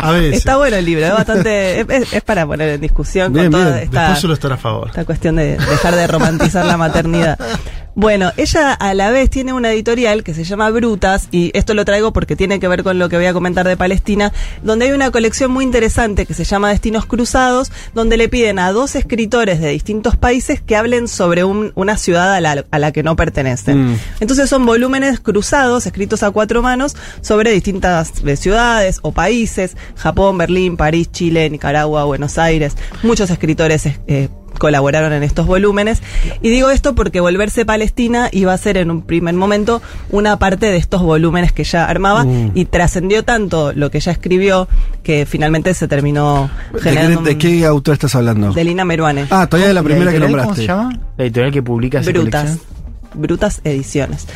A 0.02 0.10
veces. 0.12 0.38
Está 0.38 0.56
bueno 0.56 0.76
el 0.76 0.84
libro, 0.84 1.06
es 1.06 1.12
bastante. 1.12 1.80
Es, 1.80 2.12
es- 2.12 2.22
para 2.22 2.46
poner 2.46 2.70
en 2.70 2.80
discusión 2.80 3.32
Bien, 3.32 3.50
con 3.50 3.60
toda 3.60 3.72
bien. 3.74 3.84
esta, 3.84 4.00
Después 4.00 4.20
a 4.52 4.56
favor. 4.56 4.88
esta 4.88 5.04
cuestión 5.04 5.36
de 5.36 5.56
dejar 5.56 5.94
de 5.94 6.06
romantizar 6.06 6.64
la 6.66 6.76
maternidad. 6.76 7.38
Bueno, 7.98 8.30
ella 8.36 8.74
a 8.74 8.92
la 8.92 9.10
vez 9.10 9.30
tiene 9.30 9.54
una 9.54 9.72
editorial 9.72 10.22
que 10.22 10.34
se 10.34 10.44
llama 10.44 10.68
Brutas, 10.68 11.28
y 11.30 11.50
esto 11.54 11.72
lo 11.72 11.86
traigo 11.86 12.12
porque 12.12 12.36
tiene 12.36 12.60
que 12.60 12.68
ver 12.68 12.82
con 12.82 12.98
lo 12.98 13.08
que 13.08 13.16
voy 13.16 13.24
a 13.24 13.32
comentar 13.32 13.66
de 13.66 13.74
Palestina, 13.78 14.34
donde 14.62 14.84
hay 14.84 14.92
una 14.92 15.10
colección 15.10 15.50
muy 15.50 15.64
interesante 15.64 16.26
que 16.26 16.34
se 16.34 16.44
llama 16.44 16.68
Destinos 16.68 17.06
Cruzados, 17.06 17.72
donde 17.94 18.18
le 18.18 18.28
piden 18.28 18.58
a 18.58 18.70
dos 18.70 18.96
escritores 18.96 19.62
de 19.62 19.70
distintos 19.70 20.14
países 20.14 20.60
que 20.60 20.76
hablen 20.76 21.08
sobre 21.08 21.44
un- 21.44 21.72
una 21.74 21.96
ciudad 21.96 22.34
a 22.34 22.40
la, 22.42 22.66
a 22.70 22.78
la 22.78 22.92
que 22.92 23.02
no 23.02 23.16
pertenecen. 23.16 23.92
Mm. 23.92 23.98
Entonces 24.20 24.50
son 24.50 24.66
volúmenes 24.66 25.18
cruzados, 25.18 25.86
escritos 25.86 26.22
a 26.22 26.30
cuatro 26.30 26.60
manos, 26.60 26.96
sobre 27.22 27.50
distintas 27.52 28.12
eh, 28.26 28.36
ciudades 28.36 28.98
o 29.00 29.12
países, 29.12 29.74
Japón, 29.96 30.36
Berlín, 30.36 30.76
París, 30.76 31.10
Chile, 31.12 31.48
Nicaragua, 31.48 32.04
Buenos 32.04 32.36
Aires. 32.36 32.76
Muchos 33.02 33.30
escritores 33.30 33.86
eh, 34.06 34.28
colaboraron 34.58 35.12
en 35.12 35.22
estos 35.22 35.46
volúmenes. 35.46 36.02
Y 36.42 36.50
digo 36.50 36.70
esto 36.70 36.94
porque 36.94 37.20
Volverse 37.20 37.64
Palestina 37.64 38.28
iba 38.32 38.52
a 38.52 38.58
ser 38.58 38.76
en 38.76 38.90
un 38.90 39.02
primer 39.02 39.34
momento 39.34 39.82
una 40.10 40.38
parte 40.38 40.66
de 40.66 40.76
estos 40.76 41.02
volúmenes 41.02 41.52
que 41.52 41.62
ella 41.62 41.86
armaba 41.86 42.24
Mm. 42.24 42.52
y 42.54 42.64
trascendió 42.66 43.24
tanto 43.24 43.72
lo 43.72 43.90
que 43.90 43.98
ella 43.98 44.12
escribió 44.12 44.68
que 45.02 45.26
finalmente 45.26 45.72
se 45.74 45.86
terminó 45.88 46.50
¿De 46.72 46.78
qué, 46.78 46.84
generando 46.90 47.22
de 47.22 47.38
qué 47.38 47.64
autor 47.66 47.94
estás 47.94 48.14
hablando? 48.14 48.52
de 48.52 48.64
Lina 48.64 48.84
Meruane. 48.84 49.26
Ah, 49.30 49.46
todavía 49.46 49.68
de 49.68 49.74
la 49.74 49.82
primera 49.82 50.10
que 50.10 50.16
editorial 50.16 50.32
nombraste. 50.40 50.66
¿Cómo 50.66 50.82
se 50.82 50.88
llama? 50.90 51.00
La 51.16 51.24
editorial 51.24 51.52
que 51.52 51.62
publica 51.62 52.00
Brutas. 52.00 52.44
colección. 52.44 52.75
Brutas 53.14 53.60
Ediciones. 53.64 54.26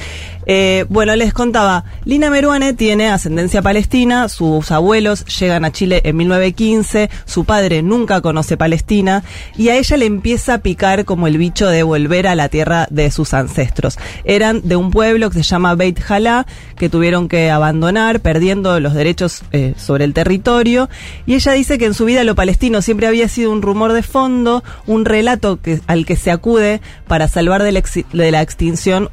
Eh, 0.46 0.86
bueno, 0.88 1.14
les 1.16 1.34
contaba, 1.34 1.84
Lina 2.04 2.30
Meruane 2.30 2.72
tiene 2.72 3.08
ascendencia 3.08 3.60
palestina, 3.60 4.28
sus 4.28 4.70
abuelos 4.70 5.24
llegan 5.38 5.64
a 5.64 5.70
Chile 5.70 6.00
en 6.04 6.16
1915, 6.16 7.10
su 7.26 7.44
padre 7.44 7.82
nunca 7.82 8.20
conoce 8.22 8.56
Palestina 8.56 9.22
y 9.56 9.68
a 9.68 9.76
ella 9.76 9.98
le 9.98 10.06
empieza 10.06 10.54
a 10.54 10.58
picar 10.58 11.04
como 11.04 11.26
el 11.26 11.36
bicho 11.36 11.68
de 11.68 11.82
volver 11.82 12.26
a 12.26 12.34
la 12.34 12.48
tierra 12.48 12.86
de 12.90 13.10
sus 13.10 13.34
ancestros. 13.34 13.98
Eran 14.24 14.62
de 14.66 14.76
un 14.76 14.90
pueblo 14.90 15.30
que 15.30 15.36
se 15.36 15.42
llama 15.42 15.74
Beit 15.74 16.00
Jalá, 16.00 16.46
que 16.76 16.88
tuvieron 16.88 17.28
que 17.28 17.50
abandonar, 17.50 18.20
perdiendo 18.20 18.80
los 18.80 18.94
derechos 18.94 19.42
eh, 19.52 19.74
sobre 19.76 20.04
el 20.04 20.14
territorio, 20.14 20.88
y 21.26 21.34
ella 21.34 21.52
dice 21.52 21.76
que 21.76 21.84
en 21.84 21.94
su 21.94 22.06
vida 22.06 22.24
lo 22.24 22.34
palestino 22.34 22.80
siempre 22.80 23.06
había 23.06 23.28
sido 23.28 23.52
un 23.52 23.60
rumor 23.60 23.92
de 23.92 24.02
fondo, 24.02 24.64
un 24.86 25.04
relato 25.04 25.60
que, 25.60 25.80
al 25.86 26.06
que 26.06 26.16
se 26.16 26.30
acude 26.30 26.80
para 27.06 27.28
salvar 27.28 27.62
de 27.62 27.72
la, 27.72 27.82
de 28.12 28.30
la 28.30 28.40
extinción 28.40 28.59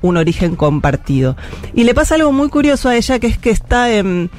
un 0.02 0.18
origen 0.18 0.56
compartido. 0.56 1.36
Y 1.74 1.84
le 1.84 1.94
pasa 1.94 2.16
algo 2.16 2.32
muy 2.32 2.50
curioso 2.50 2.90
a 2.90 2.96
ella, 2.96 3.20
que 3.20 3.28
es 3.28 3.38
que 3.38 3.50
está 3.52 3.92
en... 3.94 4.30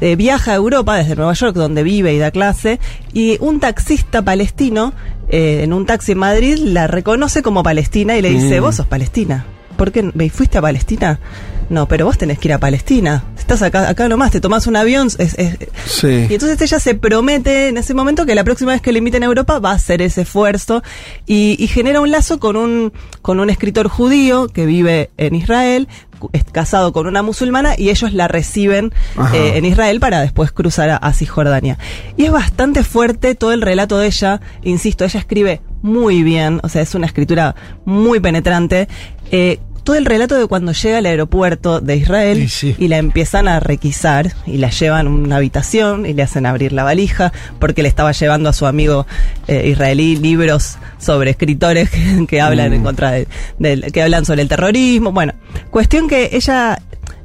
eh, 0.00 0.16
viaja 0.16 0.52
a 0.52 0.54
Europa 0.56 0.96
desde 0.96 1.16
Nueva 1.16 1.34
York, 1.34 1.54
donde 1.54 1.82
vive 1.82 2.14
y 2.14 2.18
da 2.18 2.30
clase, 2.30 2.80
y 3.12 3.36
un 3.40 3.60
taxista 3.60 4.22
palestino, 4.22 4.92
eh, 5.28 5.60
en 5.62 5.72
un 5.72 5.86
taxi 5.86 6.12
en 6.12 6.18
Madrid, 6.18 6.56
la 6.58 6.86
reconoce 6.86 7.42
como 7.42 7.62
palestina 7.62 8.16
y 8.16 8.22
le 8.22 8.30
dice, 8.30 8.60
Mm. 8.60 8.62
vos 8.62 8.74
sos 8.76 8.86
palestina. 8.86 9.46
¿Por 9.76 9.92
qué 9.92 10.10
me 10.14 10.30
fuiste 10.30 10.58
a 10.58 10.62
Palestina? 10.62 11.18
No, 11.70 11.88
pero 11.88 12.04
vos 12.04 12.18
tenés 12.18 12.38
que 12.38 12.48
ir 12.48 12.52
a 12.52 12.58
Palestina. 12.58 13.24
Estás 13.38 13.62
acá, 13.62 13.88
acá 13.88 14.06
nomás, 14.08 14.30
te 14.30 14.40
tomás 14.40 14.66
un 14.66 14.76
avión. 14.76 15.06
es- 15.18 15.34
es- 15.38 15.56
Sí. 15.86 16.26
y 16.28 16.34
entonces 16.34 16.60
ella 16.60 16.78
se 16.78 16.94
promete 16.94 17.68
en 17.68 17.78
ese 17.78 17.94
momento 17.94 18.26
que 18.26 18.34
la 18.34 18.44
próxima 18.44 18.72
vez 18.72 18.82
que 18.82 18.92
le 18.92 18.98
inviten 18.98 19.22
a 19.22 19.26
Europa 19.26 19.58
va 19.60 19.70
a 19.70 19.74
hacer 19.74 20.02
ese 20.02 20.22
esfuerzo 20.22 20.82
y, 21.26 21.56
y 21.62 21.66
genera 21.68 22.00
un 22.00 22.10
lazo 22.10 22.38
con 22.38 22.56
un, 22.56 22.92
con 23.22 23.40
un 23.40 23.48
escritor 23.50 23.88
judío 23.88 24.48
que 24.48 24.66
vive 24.66 25.10
en 25.16 25.34
Israel, 25.34 25.88
es 26.32 26.44
casado 26.44 26.92
con 26.92 27.06
una 27.06 27.22
musulmana 27.22 27.74
y 27.76 27.90
ellos 27.90 28.12
la 28.14 28.28
reciben 28.28 28.92
eh, 29.34 29.52
en 29.56 29.64
Israel 29.66 30.00
para 30.00 30.20
después 30.20 30.52
cruzar 30.52 30.88
a, 30.90 30.96
a 30.96 31.12
Cisjordania. 31.12 31.78
Y 32.16 32.24
es 32.26 32.30
bastante 32.30 32.82
fuerte 32.84 33.34
todo 33.34 33.52
el 33.52 33.62
relato 33.62 33.98
de 33.98 34.06
ella, 34.06 34.40
insisto, 34.62 35.04
ella 35.04 35.20
escribe 35.20 35.60
muy 35.82 36.22
bien, 36.22 36.60
o 36.62 36.68
sea, 36.70 36.80
es 36.82 36.94
una 36.94 37.06
escritura 37.06 37.54
muy 37.84 38.20
penetrante. 38.20 38.88
Eh, 39.30 39.58
todo 39.84 39.96
el 39.96 40.06
relato 40.06 40.34
de 40.36 40.46
cuando 40.46 40.72
llega 40.72 40.98
al 40.98 41.06
aeropuerto 41.06 41.80
de 41.80 41.96
Israel 41.96 42.42
Y 42.42 42.48
sí. 42.48 42.74
y 42.78 42.88
la 42.88 42.96
empiezan 42.98 43.46
a 43.48 43.60
requisar 43.60 44.32
y 44.46 44.56
la 44.56 44.70
llevan 44.70 45.06
a 45.06 45.10
una 45.10 45.36
habitación 45.36 46.06
y 46.06 46.14
le 46.14 46.22
hacen 46.22 46.46
abrir 46.46 46.72
la 46.72 46.82
valija 46.84 47.32
porque 47.60 47.82
le 47.82 47.88
estaba 47.88 48.12
llevando 48.12 48.48
a 48.48 48.52
su 48.52 48.66
amigo 48.66 49.06
eh, 49.46 49.68
israelí 49.68 50.16
libros 50.16 50.78
sobre 50.98 51.30
escritores 51.30 51.90
que, 51.90 52.26
que 52.26 52.40
hablan 52.40 52.72
en 52.72 52.82
contra 52.82 53.12
de, 53.12 53.28
del- 53.58 53.92
que 53.92 54.02
hablan 54.02 54.24
sobre 54.24 54.42
el 54.42 54.48
terrorismo. 54.48 55.12
Bueno, 55.12 55.34
cuestión 55.70 56.08
que 56.08 56.30
ella 56.32 56.80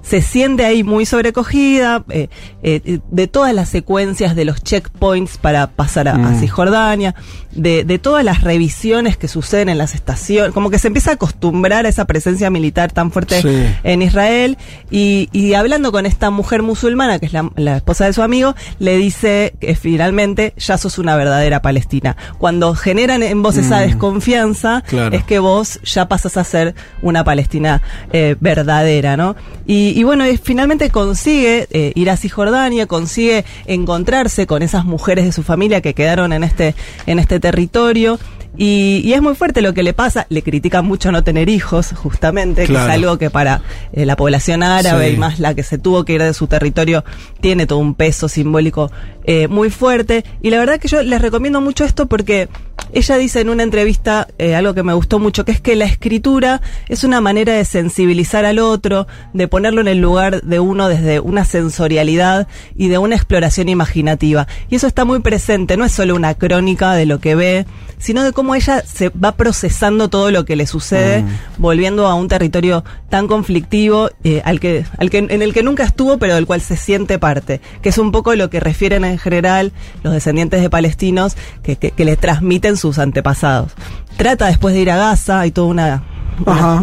se 0.10 0.22
siente 0.22 0.66
ahí 0.66 0.84
muy 0.84 1.06
sobrecogida 1.06 2.04
eh, 2.10 2.30
eh, 2.64 3.00
de 3.12 3.28
todas 3.28 3.54
las 3.54 3.70
secuencias 3.70 4.36
de 4.36 4.44
los 4.46 4.64
checkpoints 4.64 5.38
para 5.38 5.68
pasar 5.68 6.08
a, 6.08 6.14
a 6.16 6.18
Mm. 6.18 6.40
Cisjordania, 6.40 7.16
de, 7.52 7.84
de 7.84 8.00
todas 8.00 8.24
las 8.24 8.42
revisiones 8.42 9.18
que 9.18 9.28
suceden 9.28 9.70
en 9.70 9.78
las 9.78 9.94
estaciones, 9.96 10.52
como 10.54 10.70
que 10.70 10.80
se 10.80 10.88
empieza 10.88 11.12
a 11.12 11.14
acostumbrar 11.16 11.86
a 11.86 11.90
esa 11.90 12.06
presencia 12.06 12.50
militar 12.50 12.92
tan 12.92 13.12
fuerte 13.12 13.42
Sí. 13.42 13.66
en 13.84 14.02
Israel 14.02 14.58
y, 14.90 15.30
y 15.32 15.54
hablando 15.54 15.92
con 15.92 16.06
esta 16.06 16.30
mujer 16.32 16.62
musulmana, 16.64 17.20
que 17.20 17.26
es 17.28 17.34
la, 17.34 17.50
la 17.56 17.78
esposa 17.78 18.06
de 18.06 18.14
su 18.14 18.22
amigo, 18.24 18.56
le 18.80 18.98
dice 18.98 19.54
que 19.60 19.76
finalmente 19.76 20.54
ya 20.58 20.78
sos 20.78 20.98
una 20.98 21.16
verdadera 21.16 21.62
palestina. 21.62 22.16
Cuando 22.38 22.74
generan 22.76 23.22
en 23.24 23.42
vos 23.44 23.58
esa 23.58 23.80
Mm. 23.80 23.88
desconfianza, 23.88 24.84
Claro. 24.88 25.16
es 25.16 25.24
que 25.24 25.40
vos 25.40 25.80
ya 25.84 26.08
pasas 26.08 26.38
a 26.38 26.44
ser 26.44 26.74
una 27.02 27.24
palestina 27.24 27.82
eh, 28.12 28.36
verdadera, 28.40 29.16
¿no? 29.18 29.36
Y, 29.66 29.99
y 30.00 30.04
bueno, 30.04 30.26
y 30.26 30.38
finalmente 30.38 30.90
consigue 30.92 31.68
eh, 31.72 31.92
ir 31.94 32.10
a 32.10 32.16
Cisjordania, 32.16 32.86
consigue 32.88 33.44
encontrarse 33.66 34.48
con 34.48 34.62
esas 34.64 34.86
mujeres 34.86 35.26
de 35.26 35.34
su 35.34 35.44
familia 35.44 35.82
que 35.82 35.94
quedaron 35.94 36.32
en 36.32 36.46
este, 36.46 36.74
en 37.06 37.20
este 37.20 37.42
territorio. 37.42 38.18
Y, 38.58 39.02
y 39.06 39.14
es 39.14 39.22
muy 39.22 39.36
fuerte 39.36 39.62
lo 39.62 39.74
que 39.74 39.84
le 39.84 39.94
pasa. 39.94 40.26
Le 40.30 40.42
critican 40.42 40.86
mucho 40.86 41.12
no 41.12 41.24
tener 41.24 41.50
hijos, 41.50 41.92
justamente, 41.96 42.66
que 42.66 42.74
es 42.74 42.80
algo 42.80 43.18
que 43.18 43.30
para 43.30 43.62
eh, 43.94 44.06
la 44.06 44.16
población 44.16 44.64
árabe 44.64 45.10
Sí. 45.10 45.16
y 45.16 45.18
más 45.18 45.40
la 45.40 45.54
que 45.54 45.64
se 45.64 45.78
tuvo 45.78 46.04
que 46.04 46.14
ir 46.14 46.24
de 46.24 46.34
su 46.34 46.48
territorio 46.48 47.04
tiene 47.42 47.68
todo 47.68 47.80
un 47.80 47.94
peso 47.94 48.28
simbólico 48.28 48.92
eh, 49.32 49.48
muy 49.48 49.70
fuerte. 49.70 50.26
Y 50.42 50.50
la 50.50 50.58
verdad 50.58 50.80
que 50.80 50.88
yo 50.88 51.04
les 51.04 51.22
recomiendo 51.22 51.62
mucho 51.62 51.86
esto 51.86 52.08
porque 52.08 52.50
ella 52.94 53.18
dice 53.18 53.42
en 53.42 53.50
una 53.50 53.62
entrevista 53.62 54.28
eh, 54.40 54.56
algo 54.56 54.74
que 54.74 54.82
me 54.82 54.94
gustó 54.94 55.20
mucho, 55.20 55.46
que 55.46 55.52
es 55.52 55.62
que 55.62 55.76
la 55.76 55.86
escritura 55.86 56.62
es 56.88 57.04
una 57.04 57.22
manera 57.22 57.54
de 57.54 57.64
sensibilizar 57.64 58.46
al 58.46 58.58
otro, 58.58 59.06
de 59.34 59.48
ponerlo 59.48 59.82
en 59.82 59.88
el 59.88 60.00
lugar 60.00 60.42
de 60.42 60.60
uno 60.60 60.90
desde 60.90 61.20
una 61.20 61.46
sensorialidad 61.46 62.48
y 62.76 62.88
de 62.88 62.98
una 62.98 63.16
exploración 63.16 63.70
imaginativa. 63.70 64.48
Y 64.68 64.78
eso 64.78 64.88
está 64.88 65.06
muy 65.06 65.20
presente, 65.20 65.78
no 65.78 65.86
es 65.86 65.92
solo 65.92 66.16
una 66.16 66.34
crónica 66.34 66.94
de 66.94 67.06
lo 67.06 67.20
que 67.20 67.36
ve, 67.36 67.68
sino 68.00 68.24
de 68.24 68.32
cómo 68.32 68.56
ella 68.56 68.82
se 68.82 69.10
va 69.10 69.34
procesando 69.34 70.10
todo 70.10 70.32
lo 70.32 70.46
que 70.46 70.56
le 70.56 70.66
sucede, 70.66 71.24
volviendo 71.58 72.08
a 72.08 72.16
un 72.16 72.30
territorio 72.30 72.84
tan 73.10 73.28
conflictivo 73.28 74.10
eh, 74.24 74.42
al 74.46 74.60
que, 74.60 74.86
al 74.98 75.10
que, 75.10 75.20
en 75.20 75.42
el 75.42 75.54
que 75.54 75.64
nunca 75.64 75.84
estuvo, 75.84 76.18
pero 76.18 76.34
del 76.34 76.48
cual 76.48 76.62
se 76.62 76.78
siente 76.78 77.20
parte, 77.20 77.62
que 77.82 77.90
es 77.90 77.98
un 77.98 78.12
poco 78.12 78.34
lo 78.36 78.50
que 78.50 78.60
refieren 78.60 79.04
en 79.20 79.24
general 79.24 79.72
los 80.04 80.14
descendientes 80.14 80.62
de 80.62 80.70
palestinos 80.70 81.36
que, 81.62 81.76
que, 81.76 81.92
que 81.92 82.06
le 82.06 82.16
transmiten 82.16 82.78
sus 82.78 82.98
antepasados. 83.00 83.72
Trata 84.18 84.48
después 84.48 84.74
de 84.74 84.82
ir 84.82 84.92
a 84.92 84.98
Gaza, 84.98 85.42
hay 85.42 85.52
toda 85.52 85.68
una, 85.68 86.04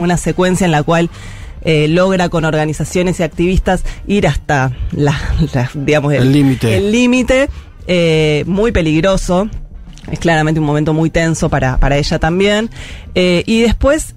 una, 0.01 0.17
secuencia 0.17 0.65
en 0.65 0.71
la 0.73 0.83
cual 0.83 1.11
eh, 1.63 1.89
logra 1.89 2.29
con 2.29 2.45
organizaciones 2.45 3.19
y 3.21 3.23
activistas 3.23 3.83
ir 4.07 4.27
hasta 4.27 4.73
la, 4.93 5.15
la- 5.53 5.71
digamos 5.75 6.13
El 6.15 6.33
límite. 6.33 6.77
el 6.77 6.93
límite 6.93 7.49
eh, 7.87 8.45
muy 8.47 8.73
peligroso 8.73 9.49
es 10.11 10.19
claramente 10.19 10.61
un 10.61 10.67
momento 10.67 10.93
muy 10.95 11.11
tenso 11.11 11.49
para, 11.49 11.79
para 11.79 11.97
ella 11.97 12.19
también 12.19 12.71
Eh, 13.15 13.43
y 13.47 13.63
después 13.63 14.15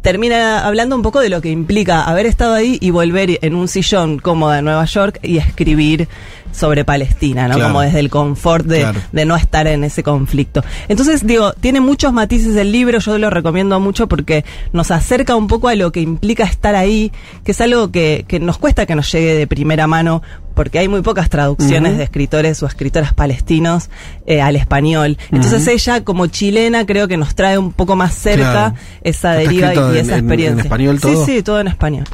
termina 0.00 0.66
hablando 0.66 0.94
un 0.96 1.02
poco 1.02 1.20
de 1.20 1.28
lo 1.28 1.40
que 1.40 1.50
implica 1.50 2.02
haber 2.04 2.26
estado 2.26 2.54
ahí 2.54 2.78
y 2.80 2.90
volver 2.90 3.38
en 3.42 3.54
un 3.54 3.68
sillón 3.68 4.18
cómoda 4.18 4.58
en 4.58 4.66
Nueva 4.66 4.84
York 4.84 5.18
y 5.22 5.38
escribir 5.38 6.08
sobre 6.52 6.84
Palestina, 6.84 7.48
¿no? 7.48 7.54
Claro. 7.54 7.70
Como 7.70 7.80
desde 7.80 7.98
el 8.00 8.10
confort 8.10 8.66
de, 8.66 8.80
Claro. 8.80 9.00
de 9.10 9.24
no 9.24 9.36
estar 9.36 9.66
en 9.66 9.84
ese 9.84 10.02
conflicto. 10.02 10.62
Entonces, 10.88 11.26
digo, 11.26 11.54
tiene 11.54 11.80
muchos 11.80 12.12
matices 12.12 12.54
el 12.56 12.70
libro, 12.70 12.98
yo 12.98 13.16
lo 13.16 13.30
recomiendo 13.30 13.80
mucho 13.80 14.06
porque 14.06 14.44
nos 14.72 14.90
acerca 14.90 15.34
un 15.34 15.46
poco 15.46 15.68
a 15.68 15.74
lo 15.74 15.90
que 15.92 16.00
implica 16.00 16.44
estar 16.44 16.74
ahí, 16.74 17.10
que 17.42 17.52
es 17.52 17.60
algo 17.62 17.90
que, 17.90 18.26
que 18.28 18.38
nos 18.38 18.58
cuesta 18.58 18.84
que 18.84 18.94
nos 18.94 19.10
llegue 19.10 19.34
de 19.34 19.46
primera 19.46 19.86
mano, 19.86 20.22
porque 20.54 20.78
hay 20.78 20.88
muy 20.88 21.02
pocas 21.02 21.28
traducciones 21.30 21.98
de 21.98 22.04
escritores 22.04 22.62
o 22.62 22.66
escritoras 22.66 23.14
palestinos 23.14 23.90
eh, 24.26 24.40
al 24.40 24.56
español. 24.56 25.18
Entonces 25.30 25.66
ella, 25.68 26.04
como 26.04 26.26
chilena, 26.26 26.86
creo 26.86 27.08
que 27.08 27.16
nos 27.16 27.34
trae 27.34 27.58
un 27.58 27.72
poco 27.72 27.96
más 27.96 28.14
cerca 28.14 28.42
Claro. 28.52 28.74
esa 29.02 29.40
¿Está 29.40 29.50
deriva 29.50 29.74
y, 29.74 29.76
y 29.76 29.80
en- 29.80 29.96
esa 29.96 30.00
en- 30.00 30.10
en 30.12 30.24
experiencia. 30.24 30.62
español 30.64 31.00
todo? 31.00 31.24
Sí, 31.26 31.32
sí, 31.36 31.42
todo 31.42 31.60
en 31.60 31.68
español. 31.68 32.04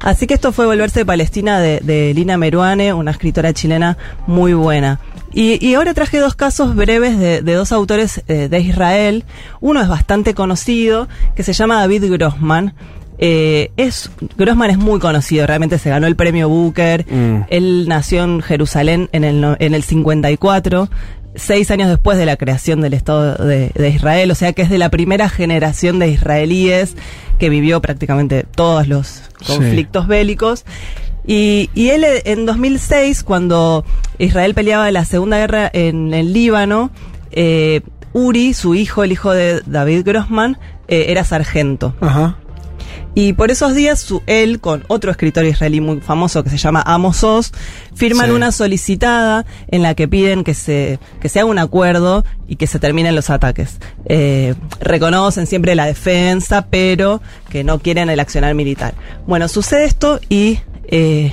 Así 0.00 0.26
que 0.26 0.34
esto 0.34 0.50
fue 0.52 0.66
Volverse 0.66 1.00
de 1.00 1.06
Palestina 1.06 1.60
de, 1.60 1.78
de 1.80 2.12
Lina 2.14 2.36
Meruane, 2.36 2.92
una 2.92 3.12
escritora 3.12 3.52
chilena 3.52 3.96
muy 4.26 4.52
buena. 4.52 4.98
Y, 5.32 5.64
y 5.64 5.74
ahora 5.74 5.94
traje 5.94 6.18
dos 6.18 6.34
casos 6.34 6.74
breves 6.74 7.18
de, 7.18 7.40
de 7.40 7.54
dos 7.54 7.70
autores 7.72 8.22
eh, 8.26 8.48
de 8.48 8.60
Israel. 8.60 9.24
Uno 9.60 9.80
es 9.80 9.88
bastante 9.88 10.34
conocido, 10.34 11.08
que 11.36 11.42
se 11.44 11.52
llama 11.52 11.76
David 11.80 12.04
Grossman. 12.10 12.74
Eh, 13.18 13.70
es, 13.76 14.10
Grossman 14.36 14.70
es 14.70 14.78
muy 14.78 14.98
conocido, 14.98 15.46
realmente 15.46 15.78
se 15.78 15.90
ganó 15.90 16.06
el 16.06 16.16
premio 16.16 16.48
Booker. 16.48 17.06
Mm. 17.08 17.42
Él 17.48 17.84
nació 17.88 18.24
en 18.24 18.40
Jerusalén 18.42 19.08
en 19.12 19.24
el, 19.24 19.56
en 19.58 19.74
el 19.74 19.82
54, 19.82 20.88
seis 21.34 21.70
años 21.70 21.88
después 21.88 22.18
de 22.18 22.26
la 22.26 22.36
creación 22.36 22.80
del 22.80 22.94
Estado 22.94 23.36
de, 23.46 23.70
de 23.74 23.88
Israel, 23.90 24.30
o 24.30 24.34
sea 24.34 24.52
que 24.52 24.62
es 24.62 24.70
de 24.70 24.78
la 24.78 24.90
primera 24.90 25.28
generación 25.28 25.98
de 25.98 26.08
israelíes 26.08 26.94
que 27.38 27.48
vivió 27.48 27.80
prácticamente 27.80 28.44
todos 28.54 28.86
los 28.88 29.22
Sí. 29.40 29.46
conflictos 29.56 30.06
bélicos. 30.06 30.64
Y, 31.26 31.70
y 31.74 31.90
él 31.90 32.04
eh, 32.04 32.22
en 32.26 32.46
2006, 32.46 33.22
cuando 33.24 33.84
Israel 34.18 34.54
peleaba 34.54 34.90
la 34.90 35.04
Segunda 35.04 35.38
Guerra 35.38 35.70
en 35.72 36.12
el 36.14 36.32
Líbano, 36.32 36.90
eh, 37.30 37.80
Uri, 38.12 38.52
su 38.54 38.74
hijo, 38.74 39.02
el 39.04 39.12
hijo 39.12 39.32
de 39.32 39.62
David 39.66 40.02
Grossman, 40.04 40.58
eh, 40.88 41.06
era 41.08 41.24
sargento. 41.24 41.94
Ajá. 42.00 42.36
Y 43.14 43.34
por 43.34 43.50
esos 43.50 43.74
días, 43.74 44.00
su, 44.00 44.22
él, 44.26 44.60
con 44.60 44.84
otro 44.88 45.10
escritor 45.10 45.44
israelí 45.44 45.80
muy 45.80 46.00
famoso 46.00 46.42
que 46.42 46.50
se 46.50 46.56
llama 46.56 46.82
Amos 46.86 47.22
Oz, 47.24 47.52
firman 47.94 48.26
Sí. 48.26 48.32
una 48.32 48.52
solicitada 48.52 49.44
en 49.68 49.82
la 49.82 49.94
que 49.94 50.08
piden 50.08 50.44
que 50.44 50.54
se, 50.54 50.98
que 51.20 51.28
se 51.28 51.40
haga 51.40 51.48
un 51.50 51.58
acuerdo 51.58 52.24
y 52.48 52.56
que 52.56 52.66
se 52.66 52.78
terminen 52.78 53.14
los 53.14 53.28
ataques. 53.30 53.78
Eh, 54.06 54.54
reconocen 54.80 55.46
siempre 55.46 55.74
la 55.74 55.86
defensa, 55.86 56.66
pero 56.70 57.20
que 57.50 57.64
no 57.64 57.78
quieren 57.80 58.08
el 58.10 58.20
accionar 58.20 58.54
militar. 58.54 58.94
Bueno, 59.26 59.48
sucede 59.48 59.84
esto 59.84 60.20
y 60.28 60.60
eh, 60.84 61.32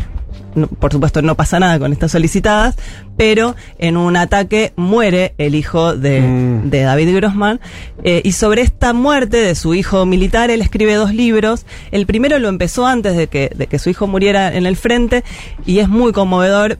no- 0.59 0.67
por 0.67 0.91
supuesto 0.91 1.21
no 1.21 1.35
pasa 1.35 1.59
nada 1.59 1.79
con 1.79 1.91
estas 1.93 2.11
solicitadas, 2.11 2.75
pero 3.17 3.55
en 3.77 3.97
un 3.97 4.15
ataque 4.15 4.73
muere 4.75 5.33
el 5.37 5.55
hijo 5.55 5.95
de, 5.95 6.21
Mm. 6.21 6.69
de 6.69 6.81
David 6.81 7.15
Grossman. 7.15 7.59
eh, 8.03 8.21
y 8.23 8.31
sobre 8.31 8.61
esta 8.61 8.93
muerte 8.93 9.37
de 9.37 9.55
su 9.55 9.73
hijo 9.73 10.05
militar, 10.05 10.49
él 10.51 10.61
escribe 10.61 10.93
dos 10.95 11.13
libros. 11.13 11.65
El 11.91 12.05
primero 12.05 12.39
lo 12.39 12.47
empezó 12.47 12.85
antes 12.87 13.17
de 13.17 13.27
que, 13.27 13.51
de 13.55 13.67
que 13.67 13.77
su 13.79 13.89
hijo 13.89 14.07
muriera 14.07 14.55
en 14.55 14.65
el 14.65 14.77
frente 14.77 15.23
y 15.65 15.79
es 15.79 15.89
muy 15.89 16.11
conmovedor. 16.13 16.79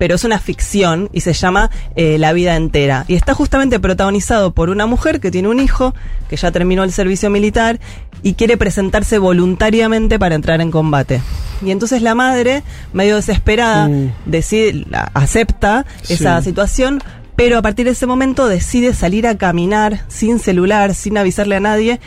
Pero 0.00 0.14
es 0.14 0.24
una 0.24 0.38
ficción 0.38 1.10
y 1.12 1.20
se 1.20 1.34
llama 1.34 1.70
eh, 1.94 2.16
La 2.18 2.32
vida 2.32 2.56
entera. 2.56 3.04
Y 3.06 3.16
está 3.16 3.34
justamente 3.34 3.78
protagonizado 3.78 4.54
por 4.54 4.70
una 4.70 4.86
mujer 4.86 5.20
que 5.20 5.30
tiene 5.30 5.48
un 5.48 5.60
hijo, 5.60 5.94
que 6.30 6.36
ya 6.36 6.50
terminó 6.50 6.84
el 6.84 6.90
servicio 6.90 7.28
militar 7.28 7.78
y 8.22 8.32
quiere 8.32 8.56
presentarse 8.56 9.18
voluntariamente 9.18 10.18
para 10.18 10.36
entrar 10.36 10.62
en 10.62 10.70
combate. 10.70 11.20
Y 11.62 11.70
entonces 11.70 12.00
la 12.00 12.14
madre, 12.14 12.62
medio 12.94 13.16
desesperada, 13.16 13.88
Mm. 13.88 14.12
decide, 14.24 14.86
acepta 15.12 15.84
Sí. 16.00 16.14
esa 16.14 16.40
situación, 16.40 17.02
pero 17.36 17.58
a 17.58 17.62
partir 17.62 17.84
de 17.84 17.92
ese 17.92 18.06
momento 18.06 18.48
decide 18.48 18.94
salir 18.94 19.26
a 19.26 19.36
caminar 19.36 20.00
sin 20.08 20.38
celular, 20.38 20.94
sin 20.94 21.18
avisarle 21.18 21.56
a 21.56 21.60
nadie, 21.60 22.00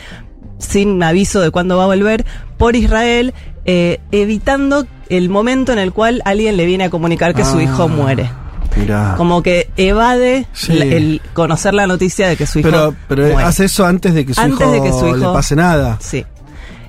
sin 0.58 1.00
aviso 1.00 1.40
de 1.40 1.52
cuándo 1.52 1.76
va 1.76 1.84
a 1.84 1.86
volver, 1.86 2.24
por 2.58 2.74
Israel, 2.74 3.34
eh, 3.64 4.00
evitando 4.12 4.86
el 5.08 5.28
momento 5.28 5.72
en 5.72 5.78
el 5.78 5.92
cual 5.92 6.22
alguien 6.24 6.56
le 6.56 6.66
viene 6.66 6.84
a 6.84 6.90
comunicar 6.90 7.34
que 7.34 7.44
su 7.44 7.58
Ah, 7.58 7.62
hijo 7.62 7.88
muere. 7.88 8.30
Mirá. 8.76 9.14
Como 9.16 9.42
que 9.42 9.70
evade 9.76 10.46
Sí. 10.52 10.76
el 10.80 11.20
conocer 11.32 11.74
la 11.74 11.86
noticia 11.86 12.26
de 12.28 12.36
que 12.36 12.44
su 12.46 12.58
hijo 12.58 12.68
pero 12.70 12.94
pero 13.06 13.22
muere. 13.28 13.42
hace 13.48 13.66
eso 13.66 13.86
antes 13.86 14.14
de 14.14 14.26
que 14.26 14.34
su, 14.34 14.40
Antes 14.40 14.60
hijo, 14.60 14.72
de 14.72 14.82
que 14.82 14.90
su 14.92 15.04
le 15.14 15.20
hijo- 15.20 15.32
pase 15.32 15.54
nada. 15.54 15.96
Sí. 16.00 16.24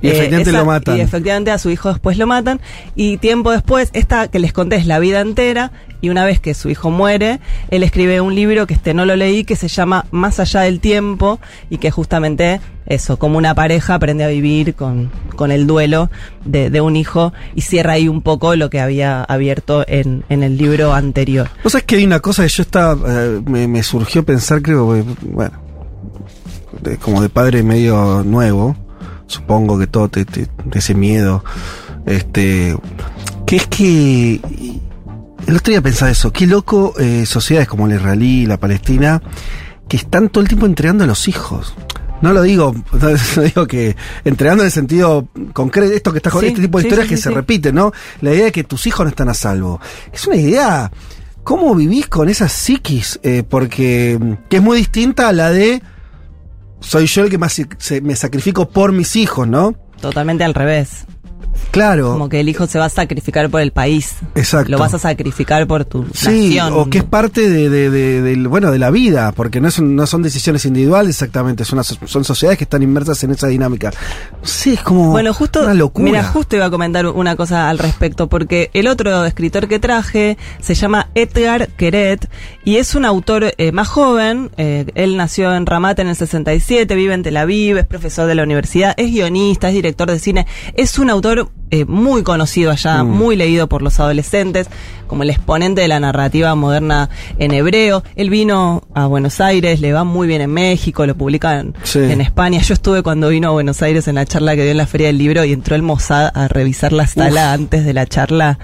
Y 0.06 0.10
efectivamente 0.10 0.50
esa- 0.50 0.60
lo 0.60 0.66
matan. 0.66 0.98
Y 0.98 1.02
efectivamente 1.02 1.52
a 1.52 1.58
su 1.58 1.70
hijo 1.70 1.90
después 1.90 2.18
lo 2.18 2.28
matan. 2.28 2.60
Y 2.96 3.18
tiempo 3.18 3.52
después, 3.52 3.90
esta 3.94 4.28
que 4.28 4.40
les 4.40 4.54
conté 4.54 4.76
es 4.78 4.86
la 4.86 5.00
vida 5.00 5.22
entera. 5.22 5.72
Y 6.02 6.10
una 6.10 6.26
vez 6.26 6.40
que 6.40 6.54
su 6.54 6.70
hijo 6.70 6.92
muere, 6.92 7.40
él 7.72 7.82
escribe 7.82 8.22
un 8.22 8.36
libro 8.36 8.68
que 8.68 8.76
este 8.76 8.94
no 8.94 9.06
lo 9.06 9.16
leí, 9.16 9.44
que 9.44 9.56
se 9.56 9.68
llama 9.68 10.06
Más 10.12 10.40
allá 10.40 10.62
del 10.62 10.80
tiempo. 10.80 11.40
Y 11.70 11.78
que 11.78 11.90
justamente 11.90 12.60
eso, 12.86 13.18
como 13.18 13.38
una 13.40 13.56
pareja 13.56 13.96
aprende 13.96 14.24
a 14.24 14.28
vivir 14.28 14.76
con, 14.76 15.10
con 15.36 15.52
el 15.52 15.66
duelo 15.66 16.12
de, 16.44 16.70
de 16.70 16.82
un 16.82 16.96
hijo. 16.96 17.34
Y 17.56 17.62
cierra 17.62 17.94
ahí 17.94 18.08
un 18.08 18.22
poco 18.22 18.56
lo 18.56 18.70
que 18.70 18.80
había 18.82 19.24
abierto 19.24 19.84
en, 19.88 20.24
en 20.30 20.44
el 20.44 20.58
libro 20.58 20.94
anterior. 20.94 21.50
Vos 21.64 21.72
sabés 21.72 21.86
que 21.86 21.96
hay 21.96 22.06
una 22.06 22.20
cosa 22.20 22.44
que 22.44 22.50
yo 22.50 22.62
estaba. 22.62 22.98
eh, 23.08 23.42
me, 23.46 23.68
me 23.68 23.82
surgió 23.82 24.24
pensar, 24.24 24.62
creo, 24.62 24.94
que, 24.94 25.04
bueno. 25.24 25.58
de- 26.82 26.98
como 26.98 27.22
de 27.22 27.30
padre 27.30 27.64
medio 27.64 28.22
nuevo. 28.24 28.76
Supongo 29.28 29.78
que 29.80 29.88
todo 29.88 30.10
te, 30.10 30.26
te- 30.26 30.48
ese 30.74 30.94
miedo. 30.96 31.44
Este. 32.06 32.78
Que 33.46 33.56
es 33.58 33.68
que. 33.68 34.42
El 35.48 35.56
otro 35.56 35.72
día 35.72 35.82
pensaba 35.82 36.12
eso. 36.12 36.32
Qué 36.32 36.48
loco 36.48 36.94
eh, 37.00 37.26
sociedades 37.26 37.68
como 37.68 37.88
la 37.88 37.96
israelí, 37.96 38.46
la 38.46 38.58
palestina, 38.58 39.22
que 39.88 39.98
están 39.98 40.30
todo 40.30 40.42
el 40.42 40.48
tiempo 40.48 40.66
entregando 40.66 41.04
a 41.04 41.08
los 41.08 41.28
hijos. 41.28 41.76
No 42.22 42.34
lo 42.34 42.42
digo, 42.42 42.74
no 43.36 43.42
digo 43.44 43.68
que 43.68 43.96
entregando 44.24 44.64
en 44.64 44.68
el 44.68 44.72
sentido 44.72 45.28
concreto, 45.54 45.94
esto 45.94 46.12
que 46.12 46.18
está 46.18 46.32
con 46.32 46.42
Sí, 46.42 46.48
este 46.48 46.62
tipo 46.62 46.78
de 46.80 46.84
sí, 46.84 46.88
historias 46.88 47.08
sí, 47.10 47.16
que 47.16 47.22
se 47.22 47.30
repiten, 47.30 47.76
¿no? 47.76 47.92
La 48.22 48.34
idea 48.34 48.46
de 48.46 48.52
que 48.52 48.64
tus 48.64 48.88
hijos 48.88 49.04
no 49.06 49.10
están 49.10 49.30
a 49.30 49.34
salvo. 49.36 49.80
Es 50.12 50.26
una 50.26 50.38
idea. 50.38 50.92
¿Cómo 51.44 51.76
vivís 51.76 52.08
con 52.08 52.28
esa 52.30 52.50
psiquis? 52.50 53.20
Eh, 53.22 53.44
porque 53.48 54.18
que 54.50 54.58
es 54.58 54.64
muy 54.64 54.78
distinta 54.78 55.28
a 55.28 55.34
la 55.34 55.52
de 55.52 55.84
soy 56.86 57.08
yo 57.08 57.24
el 57.24 57.30
que 57.30 57.38
más 57.38 57.54
se- 57.78 58.02
me 58.02 58.16
sacrifico 58.16 58.70
por 58.70 58.92
mis 58.92 59.16
hijos, 59.16 59.48
¿no? 59.48 59.74
Totalmente 60.00 60.44
al 60.44 60.54
revés. 60.54 61.06
Claro. 61.72 62.12
Como 62.14 62.30
que 62.30 62.40
el 62.40 62.50
hijo 62.50 62.68
se 62.68 62.80
va 62.80 62.86
a 62.86 62.90
sacrificar 62.90 63.50
por 63.50 63.62
el 63.62 63.72
país. 63.72 64.16
Exacto. 64.36 64.72
Lo 64.72 64.78
vas 64.80 64.94
a 64.94 65.00
sacrificar 65.00 65.66
por 65.68 65.86
tu 65.86 66.06
Sí, 66.14 66.56
nación. 66.56 66.74
o 66.74 66.90
que 66.90 67.00
es 67.00 67.04
parte 67.04 67.50
de, 67.50 67.70
de- 67.70 68.36
bueno, 68.48 68.72
de 68.72 68.80
la 68.80 68.92
vida, 68.92 69.32
porque 69.34 69.60
no, 69.62 69.68
es 69.68 69.80
no 69.82 70.06
son 70.08 70.22
decisiones 70.22 70.66
individuales 70.66 71.16
exactamente, 71.16 71.66
son, 71.66 71.84
son 71.84 72.24
sociedades 72.24 72.58
que 72.58 72.64
están 72.66 72.84
inmersas 72.84 73.24
en 73.24 73.32
esa 73.32 73.48
dinámica. 73.48 73.92
Sí, 74.44 74.74
es 74.74 74.82
como 74.82 75.12
Bueno, 75.12 75.34
justo, 75.34 75.62
una 75.64 75.74
locura. 75.74 76.06
mira, 76.06 76.24
justo 76.24 76.56
iba 76.56 76.66
a 76.66 76.70
comentar 76.70 77.06
una 77.08 77.36
cosa 77.36 77.70
al 77.70 77.78
respecto, 77.80 78.28
porque 78.28 78.70
el 78.74 78.88
otro 78.88 79.26
escritor 79.26 79.68
que 79.68 79.80
traje 79.80 80.38
se 80.62 80.76
llama 80.76 81.10
Edgar 81.16 81.68
Queret 81.70 82.30
y 82.64 82.78
es 82.78 82.96
un 82.96 83.06
autor 83.06 83.54
eh, 83.58 83.72
más 83.72 83.88
joven. 83.88 84.52
eh, 84.58 84.86
él 84.96 85.18
nació 85.18 85.54
en 85.56 85.66
Ramat 85.66 86.00
en 86.00 86.08
el 86.08 86.16
67, 86.16 86.96
vive 86.96 87.14
en 87.14 87.24
Tel 87.24 87.38
Aviv, 87.38 87.78
es 87.78 87.86
profesor 87.86 88.28
de 88.28 88.36
la 88.36 88.44
universidad, 88.44 88.94
es 88.98 89.12
guionista, 89.12 89.70
es 89.70 89.74
director 89.76 90.10
de 90.10 90.20
cine, 90.20 90.46
es 90.76 90.98
un 91.00 91.10
autor 91.10 91.45
eh, 91.72 91.84
muy 91.86 92.22
conocido 92.24 92.72
allá, 92.72 93.04
Mm. 93.04 93.10
muy 93.10 93.36
leído 93.36 93.68
por 93.68 93.82
los 93.82 94.00
adolescentes, 94.00 94.68
como 95.08 95.24
el 95.24 95.30
exponente 95.32 95.82
de 95.82 95.88
la 95.88 96.00
narrativa 96.00 96.54
moderna 96.56 97.10
en 97.40 97.52
hebreo. 97.54 98.04
Él 98.16 98.30
vino 98.30 98.84
a 98.94 99.08
Buenos 99.08 99.42
Aires, 99.42 99.82
le 99.82 99.92
va 99.92 100.04
muy 100.04 100.28
bien 100.28 100.42
en 100.42 100.52
México, 100.52 101.06
lo 101.06 101.16
publican 101.16 101.74
Sí. 101.84 102.00
en 102.00 102.22
España. 102.22 102.62
Yo 102.62 102.74
estuve 102.76 103.02
cuando 103.04 103.30
vino 103.30 103.48
a 103.50 103.52
Buenos 103.52 103.82
Aires 103.82 104.08
en 104.08 104.16
la 104.16 104.26
charla 104.26 104.56
que 104.56 104.62
dio 104.64 104.72
en 104.72 104.78
la 104.78 104.88
Feria 104.88 105.08
del 105.08 105.18
Libro 105.18 105.44
y 105.44 105.54
entró 105.54 105.76
el 105.76 105.82
Mossad 105.82 106.32
a 106.36 106.48
revisar 106.48 106.94
la 106.94 107.08
sala 107.08 107.52
antes 107.54 107.84
de 107.84 107.94
la 107.94 108.06
charla. 108.06 108.60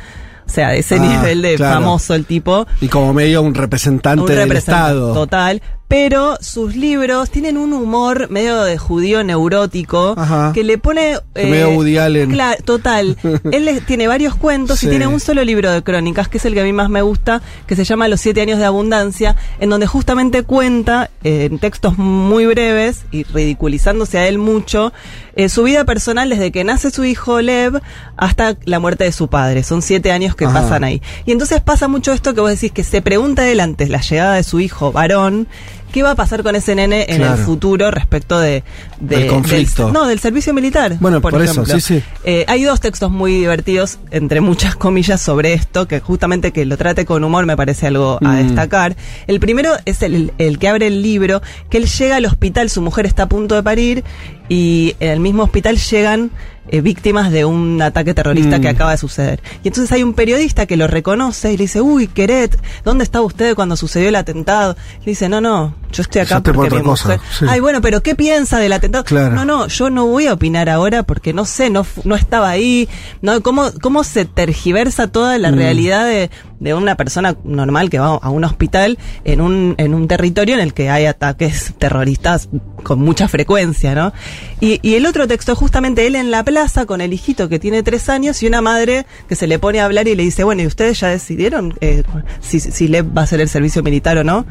O 0.46 0.54
sea, 0.54 0.74
ese 0.76 0.96
Ah, 0.96 1.00
nivel 1.00 1.42
de 1.42 1.56
claro. 1.56 1.76
famoso 1.82 2.14
el 2.14 2.26
tipo. 2.26 2.68
Y 2.82 2.88
como 2.88 3.14
medio 3.14 3.42
un 3.42 3.54
representante 3.56 4.22
Un 4.22 4.28
del 4.28 4.38
representante 4.38 4.90
Estado. 4.92 5.14
Total. 5.14 5.62
Pero 5.92 6.38
sus 6.40 6.78
libros 6.78 7.30
tienen 7.32 7.58
un 7.58 7.74
humor 7.74 8.30
medio 8.30 8.64
de 8.64 8.78
judío 8.78 9.26
neurótico 9.26 10.16
Ajá. 10.18 10.52
que 10.54 10.64
le 10.64 10.78
pone. 10.78 11.18
eh, 11.36 11.46
Medio 11.52 11.72
Woody 11.72 11.98
Allen. 11.98 12.38
Total. 12.64 13.18
Él 13.52 13.82
tiene 13.86 14.08
varios 14.08 14.36
cuentos 14.36 14.80
Sí. 14.80 14.86
y 14.88 14.90
tiene 14.90 15.08
un 15.08 15.20
solo 15.20 15.44
libro 15.44 15.70
de 15.70 15.84
crónicas, 15.84 16.30
que 16.30 16.38
es 16.38 16.46
el 16.46 16.54
que 16.54 16.62
a 16.62 16.64
mí 16.64 16.72
más 16.72 16.90
me 16.90 17.02
gusta, 17.02 17.42
que 17.68 17.76
se 17.76 17.84
llama 17.84 18.08
Los 18.08 18.22
siete 18.22 18.40
años 18.40 18.58
de 18.58 18.64
abundancia, 18.64 19.36
en 19.60 19.70
donde 19.70 19.86
justamente 19.86 20.44
cuenta 20.44 21.10
eh, 21.26 21.50
en 21.52 21.60
textos 21.60 21.98
muy 21.98 22.46
breves 22.46 23.02
y 23.12 23.24
ridiculizándose 23.26 24.18
a 24.18 24.28
él 24.30 24.38
mucho 24.38 24.94
eh, 25.36 25.50
su 25.50 25.64
vida 25.64 25.84
personal 25.84 26.30
desde 26.30 26.52
que 26.54 26.64
nace 26.64 26.90
su 26.92 27.04
hijo 27.04 27.42
Lev 27.42 27.82
hasta 28.16 28.56
la 28.64 28.80
muerte 28.80 29.04
de 29.04 29.12
su 29.12 29.28
padre. 29.28 29.64
Son 29.64 29.82
siete 29.82 30.14
años 30.14 30.36
que 30.38 30.46
Ajá. 30.46 30.62
pasan 30.62 30.86
ahí. 30.86 31.02
Y 31.26 31.34
entonces 31.34 31.60
pasa 31.60 31.90
mucho 31.90 32.14
esto 32.14 32.34
que 32.34 32.40
vos 32.40 32.50
decís 32.50 32.72
que 32.72 32.86
se 32.86 33.02
pregunta 33.02 33.46
él 33.50 33.60
antes 33.60 33.90
la 33.90 34.00
llegada 34.00 34.36
de 34.36 34.44
su 34.44 34.62
hijo 34.62 34.94
varón. 34.94 35.48
¿Qué 35.92 36.04
va 36.04 36.12
a 36.12 36.16
pasar 36.16 36.44
con 36.44 36.56
ese 36.56 36.74
nene 36.76 37.06
en 37.10 37.18
Claro. 37.18 37.36
el 37.36 37.40
futuro 37.46 37.92
respecto 37.92 38.40
de, 38.40 38.64
de- 39.00 39.18
Del 39.18 39.28
conflicto. 39.28 39.92
no, 39.92 40.08
del 40.08 40.20
servicio 40.20 40.54
militar. 40.54 40.96
Bueno, 41.00 41.20
por 41.22 41.42
eso, 41.42 41.66
sí, 41.66 41.82
sí. 41.82 42.04
Eh, 42.24 42.46
hay 42.48 42.64
dos 42.64 42.80
textos 42.80 43.12
muy 43.12 43.34
divertidos, 43.34 44.00
entre 44.12 44.42
muchas 44.42 44.76
comillas, 44.76 45.22
sobre 45.22 45.54
esto, 45.54 45.88
que 45.88 46.00
justamente 46.00 46.52
que 46.52 46.66
lo 46.66 46.78
trate 46.78 47.06
con 47.06 47.24
humor 47.24 47.46
me 47.46 47.58
parece 47.58 47.88
algo 47.88 48.20
a 48.24 48.34
Mm. 48.34 48.48
destacar. 48.48 48.96
El 49.28 49.40
primero 49.40 49.72
es 49.86 50.02
el, 50.02 50.32
el 50.38 50.60
que 50.60 50.68
abre 50.70 50.88
el 50.88 51.02
libro, 51.02 51.42
que 51.70 51.78
él 51.78 51.86
llega 51.88 52.16
al 52.16 52.26
hospital, 52.26 52.70
su 52.70 52.82
mujer 52.82 53.06
está 53.06 53.24
a 53.24 53.30
punto 53.30 53.56
de 53.56 53.64
parir, 53.64 54.04
y 54.50 54.96
en 55.00 55.10
el 55.12 55.20
mismo 55.20 55.44
hospital 55.44 55.78
llegan 55.78 56.32
eh, 56.68 56.80
víctimas 56.82 57.32
de 57.32 57.44
un 57.46 57.82
ataque 57.82 58.14
terrorista 58.14 58.58
Mm. 58.58 58.62
que 58.62 58.70
acaba 58.70 58.92
de 58.92 58.98
suceder. 58.98 59.42
Y 59.64 59.68
entonces 59.70 59.92
hay 59.92 60.04
un 60.04 60.14
periodista 60.14 60.66
que 60.66 60.78
lo 60.78 60.88
reconoce 60.88 61.52
y 61.52 61.58
le 61.58 61.64
dice, 61.64 61.82
uy, 61.82 62.08
Queret, 62.08 62.58
¿dónde 62.86 63.04
estaba 63.04 63.26
usted 63.26 63.56
cuando 63.56 63.76
sucedió 63.76 64.10
el 64.10 64.16
atentado? 64.16 64.76
Le 65.00 65.06
dice, 65.12 65.28
no, 65.28 65.42
no, 65.42 65.76
yo 65.92 66.04
estoy 66.04 66.22
acá 66.22 66.40
por 66.40 66.54
porque 66.56 66.68
otra 66.76 66.80
mi 66.80 66.86
mujer... 66.86 67.20
sí. 67.38 67.46
Ay, 67.50 67.60
bueno, 67.60 67.82
pero 67.82 68.02
¿qué 68.04 68.16
piensa 68.16 68.60
del 68.60 68.74
atentado? 68.74 69.04
Claro. 69.04 69.34
No, 69.36 69.44
no, 69.44 69.68
yo 69.68 69.90
no 69.90 70.06
voy 70.06 70.28
a 70.28 70.34
opinar 70.34 70.70
ahora 70.70 71.04
porque 71.04 71.34
no 71.34 71.46
sé, 71.46 71.70
no, 71.70 71.86
no 72.04 72.16
estaba 72.16 72.50
ahí, 72.50 72.88
no 73.22 73.42
cómo, 73.42 73.72
cómo 73.82 74.04
se 74.04 74.26
tergiversa 74.26 75.08
toda 75.08 75.38
la 75.40 75.52
Mm. 75.52 75.56
realidad 75.56 76.06
de, 76.06 76.30
de 76.62 76.76
una 76.76 76.96
persona 76.96 77.36
normal 77.44 77.90
que 77.90 78.00
va 78.00 78.16
a 78.22 78.30
un 78.30 78.44
hospital 78.44 79.00
en 79.26 79.42
un, 79.42 79.74
en 79.78 79.96
un 79.96 80.08
territorio 80.08 80.54
en 80.56 80.62
el 80.62 80.74
que 80.74 80.90
hay 80.90 81.06
ataques 81.06 81.74
terroristas 81.80 82.50
con 82.84 83.00
mucha 83.00 83.28
frecuencia, 83.28 83.96
¿no? 83.96 84.14
Y, 84.60 84.80
y 84.84 84.94
el 84.94 85.08
otro 85.08 85.28
texto, 85.28 85.56
justamente 85.56 86.06
él 86.06 86.16
en 86.16 86.30
la 86.30 86.44
plaza 86.44 86.86
con 86.86 87.02
el 87.02 87.14
hijito 87.14 87.50
que 87.50 87.58
tiene 87.58 87.82
tres 87.82 88.10
años 88.10 88.42
y 88.44 88.48
una 88.48 88.62
madre 88.62 89.08
que 89.28 89.36
se 89.36 89.48
le 89.48 89.58
pone 89.58 89.82
a 89.82 89.86
hablar 89.86 90.08
y 90.08 90.16
le 90.16 90.22
dice, 90.22 90.44
bueno, 90.44 90.62
¿y 90.62 90.68
ustedes 90.68 91.00
ya 91.00 91.10
decidieron 91.10 91.74
eh, 91.82 92.04
si, 92.42 92.60
si 92.60 92.88
Lev 92.88 93.08
va 93.18 93.22
a 93.22 93.24
hacer 93.24 93.42
el 93.42 93.50
servicio 93.50 93.82
militar 93.82 94.20
o 94.20 94.24
no? 94.24 94.46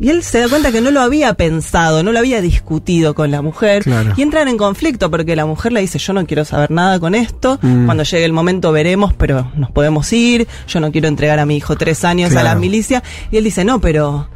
Y 0.00 0.10
él 0.10 0.22
se 0.22 0.40
da 0.40 0.48
cuenta 0.48 0.72
que 0.72 0.80
no 0.80 0.90
lo 0.90 1.00
había 1.00 1.34
pensado, 1.34 2.02
no 2.02 2.12
lo 2.12 2.18
había 2.18 2.40
discutido 2.40 3.14
con 3.14 3.30
la 3.30 3.42
mujer. 3.42 3.82
Claro. 3.84 4.12
Y 4.16 4.22
entran 4.22 4.48
en 4.48 4.56
conflicto 4.58 5.10
porque 5.10 5.36
la 5.36 5.46
mujer 5.46 5.72
le 5.72 5.80
dice, 5.80 5.98
yo 5.98 6.12
no 6.12 6.26
quiero 6.26 6.44
saber 6.44 6.70
nada 6.70 6.98
con 7.00 7.14
esto, 7.14 7.58
Mm. 7.62 7.86
cuando 7.86 8.02
llegue 8.04 8.24
el 8.24 8.32
momento 8.32 8.72
veremos, 8.72 9.14
pero 9.14 9.50
nos 9.56 9.70
podemos 9.70 10.12
ir, 10.12 10.46
yo 10.68 10.80
no 10.80 10.92
quiero 10.92 11.08
entregar 11.08 11.38
a 11.38 11.46
mi 11.46 11.56
hijo 11.56 11.76
tres 11.76 12.04
años 12.04 12.34
a 12.36 12.42
la 12.42 12.54
milicia. 12.54 13.02
Y 13.30 13.36
él 13.38 13.44
dice, 13.44 13.64
no, 13.64 13.80
pero... 13.80 14.28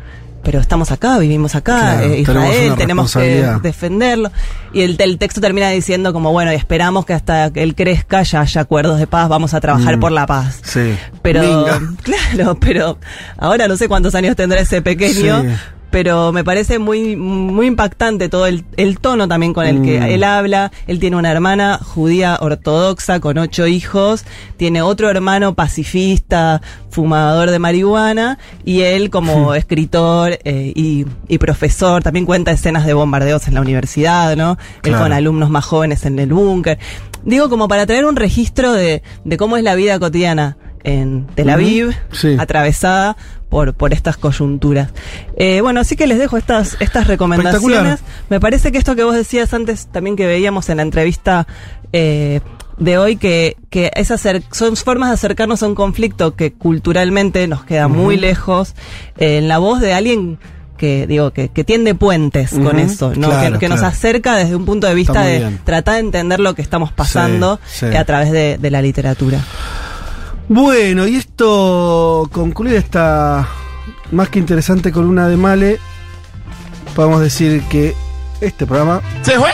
Pero 0.43 0.59
estamos 0.59 0.91
acá, 0.91 1.19
vivimos 1.19 1.55
acá, 1.55 1.79
Claro, 1.99 2.07
eh, 2.13 2.21
Israel, 2.21 2.75
tenemos 2.77 3.13
que 3.13 3.47
defenderlo. 3.63 4.31
Y 4.73 4.81
el, 4.83 4.97
el 4.99 5.19
texto 5.19 5.41
termina 5.41 5.69
diciendo 5.71 6.13
como, 6.15 6.33
bueno, 6.33 6.51
esperamos 6.51 7.05
que 7.05 7.13
hasta 7.13 7.53
que 7.53 7.63
él 7.63 7.75
crezca 7.75 8.23
ya 8.23 8.41
haya 8.41 8.61
acuerdos 8.63 8.99
de 8.99 9.07
paz, 9.07 9.29
vamos 9.29 9.53
a 9.53 9.61
trabajar 9.61 9.97
Mm. 9.97 10.01
por 10.01 10.13
la 10.13 10.27
paz. 10.27 10.61
Sí. 10.63 10.97
Pero, 11.23 11.43
Minga. 11.43 11.81
claro, 12.03 12.57
pero 12.59 12.99
ahora 13.37 13.69
no 13.69 13.77
sé 13.77 13.87
cuántos 13.89 14.15
años 14.15 14.35
tendrá 14.35 14.61
ese 14.61 14.81
pequeño, 14.81 15.43
Sí. 15.43 15.49
Pero 15.91 16.33
me 16.33 16.45
parece 16.45 16.79
muy, 16.79 17.17
muy 17.17 17.67
impactante 17.67 18.29
todo 18.29 18.47
el, 18.47 18.65
el 18.77 18.99
tono 18.99 19.27
también 19.29 19.53
con 19.53 19.67
el 19.67 19.81
Mm. 19.81 19.85
que 19.85 20.15
él 20.15 20.25
habla. 20.25 20.71
Él 20.87 20.99
tiene 20.99 21.17
una 21.17 21.31
hermana 21.31 21.79
judía 21.83 22.39
ortodoxa 22.41 23.21
con 23.21 23.39
ocho 23.39 23.67
hijos, 23.67 24.25
tiene 24.57 24.83
otro 24.83 25.11
hermano 25.11 25.55
pacifista, 25.55 26.61
fumador 26.91 27.51
de 27.51 27.59
marihuana, 27.59 28.39
y 28.65 28.81
él 28.83 29.11
como 29.11 29.55
escritor 29.55 30.39
eh, 30.45 30.73
y, 30.75 31.07
y 31.29 31.39
profesor 31.39 32.03
también 32.03 32.27
cuenta 32.27 32.51
escenas 32.51 32.85
de 32.87 32.95
bombardeos 32.95 33.47
en 33.49 33.55
la 33.55 33.61
universidad, 33.61 34.37
¿no? 34.37 34.59
Él 34.83 34.97
con 34.97 35.13
alumnos 35.13 35.51
más 35.51 35.65
jóvenes 35.65 36.05
en 36.05 36.19
el 36.19 36.33
búnker. 36.33 36.79
Digo, 37.25 37.49
como 37.51 37.69
para 37.69 37.87
traer 37.87 38.07
un 38.07 38.17
registro 38.17 38.73
de, 38.73 39.03
de 39.25 39.37
cómo 39.37 39.57
es 39.57 39.63
la 39.65 39.75
vida 39.75 39.99
cotidiana 39.99 40.57
en 40.85 41.27
Tel 41.35 41.51
Aviv, 41.51 41.95
sí. 42.13 42.37
atravesada 42.39 43.17
por, 43.51 43.75
por 43.75 43.93
estas 43.93 44.17
coyunturas. 44.17 44.91
Eh, 45.37 45.61
bueno, 45.61 45.81
así 45.81 45.97
que 45.97 46.07
les 46.07 46.19
dejo 46.19 46.39
estas, 46.39 46.77
estas 46.81 47.07
recomendaciones. 47.07 48.01
Me 48.31 48.41
parece 48.41 48.73
que 48.73 48.79
esto 48.79 48.97
que 48.97 49.05
vos 49.05 49.15
decías 49.15 49.53
antes, 49.53 49.89
también 49.89 50.17
que 50.17 50.27
veíamos 50.27 50.69
en 50.71 50.79
la 50.79 50.83
entrevista 50.85 51.47
eh, 51.93 52.41
de 52.79 52.97
hoy, 52.97 53.17
que, 53.17 53.57
que 53.69 53.91
es 53.95 54.11
acer- 54.11 54.43
son 54.53 54.77
formas 54.77 55.11
de 55.11 55.15
acercarnos 55.15 55.63
a 55.63 55.67
un 55.67 55.75
conflicto 55.75 56.35
que 56.37 56.53
culturalmente 56.55 57.47
nos 57.49 57.65
queda 57.65 57.89
muy 57.89 58.17
lejos, 58.17 58.75
eh, 59.19 59.37
en 59.39 59.49
la 59.49 59.59
voz 59.59 59.81
de 59.81 59.93
alguien 59.93 60.39
que 60.79 61.07
digo 61.07 61.31
que, 61.33 61.51
que 61.51 61.63
tiende 61.63 61.95
puentes 61.95 62.53
con 62.53 62.79
eso, 62.79 63.13
¿no? 63.15 63.29
claro, 63.29 63.53
que, 63.59 63.67
que 63.67 63.69
nos 63.69 63.83
acerca 63.83 64.37
desde 64.37 64.57
un 64.57 64.65
punto 64.65 64.87
de 64.87 64.95
vista 64.95 65.25
de 65.25 65.39
bien. 65.41 65.61
tratar 65.63 65.97
de 65.97 66.01
entender 66.01 66.41
lo 66.41 66.55
que 66.55 66.63
estamos 66.63 66.91
pasando 66.91 67.61
Sí, 67.67 67.85
sí. 67.91 67.97
a 67.97 68.05
través 68.07 68.31
de, 68.33 68.57
de 68.57 68.71
la 68.71 68.81
literatura. 68.81 69.41
Bueno, 70.53 71.07
y 71.07 71.15
esto 71.15 72.29
concluye 72.33 72.77
esta 72.77 73.49
más 74.11 74.31
que 74.31 74.41
interesante 74.41 74.91
columna 74.91 75.29
de 75.29 75.37
Male. 75.37 75.79
Podemos 76.97 77.21
decir 77.21 77.63
que 77.71 77.95
este 78.41 78.67
programa 78.67 79.01
¡Se 79.23 79.39
fue! 79.39 79.51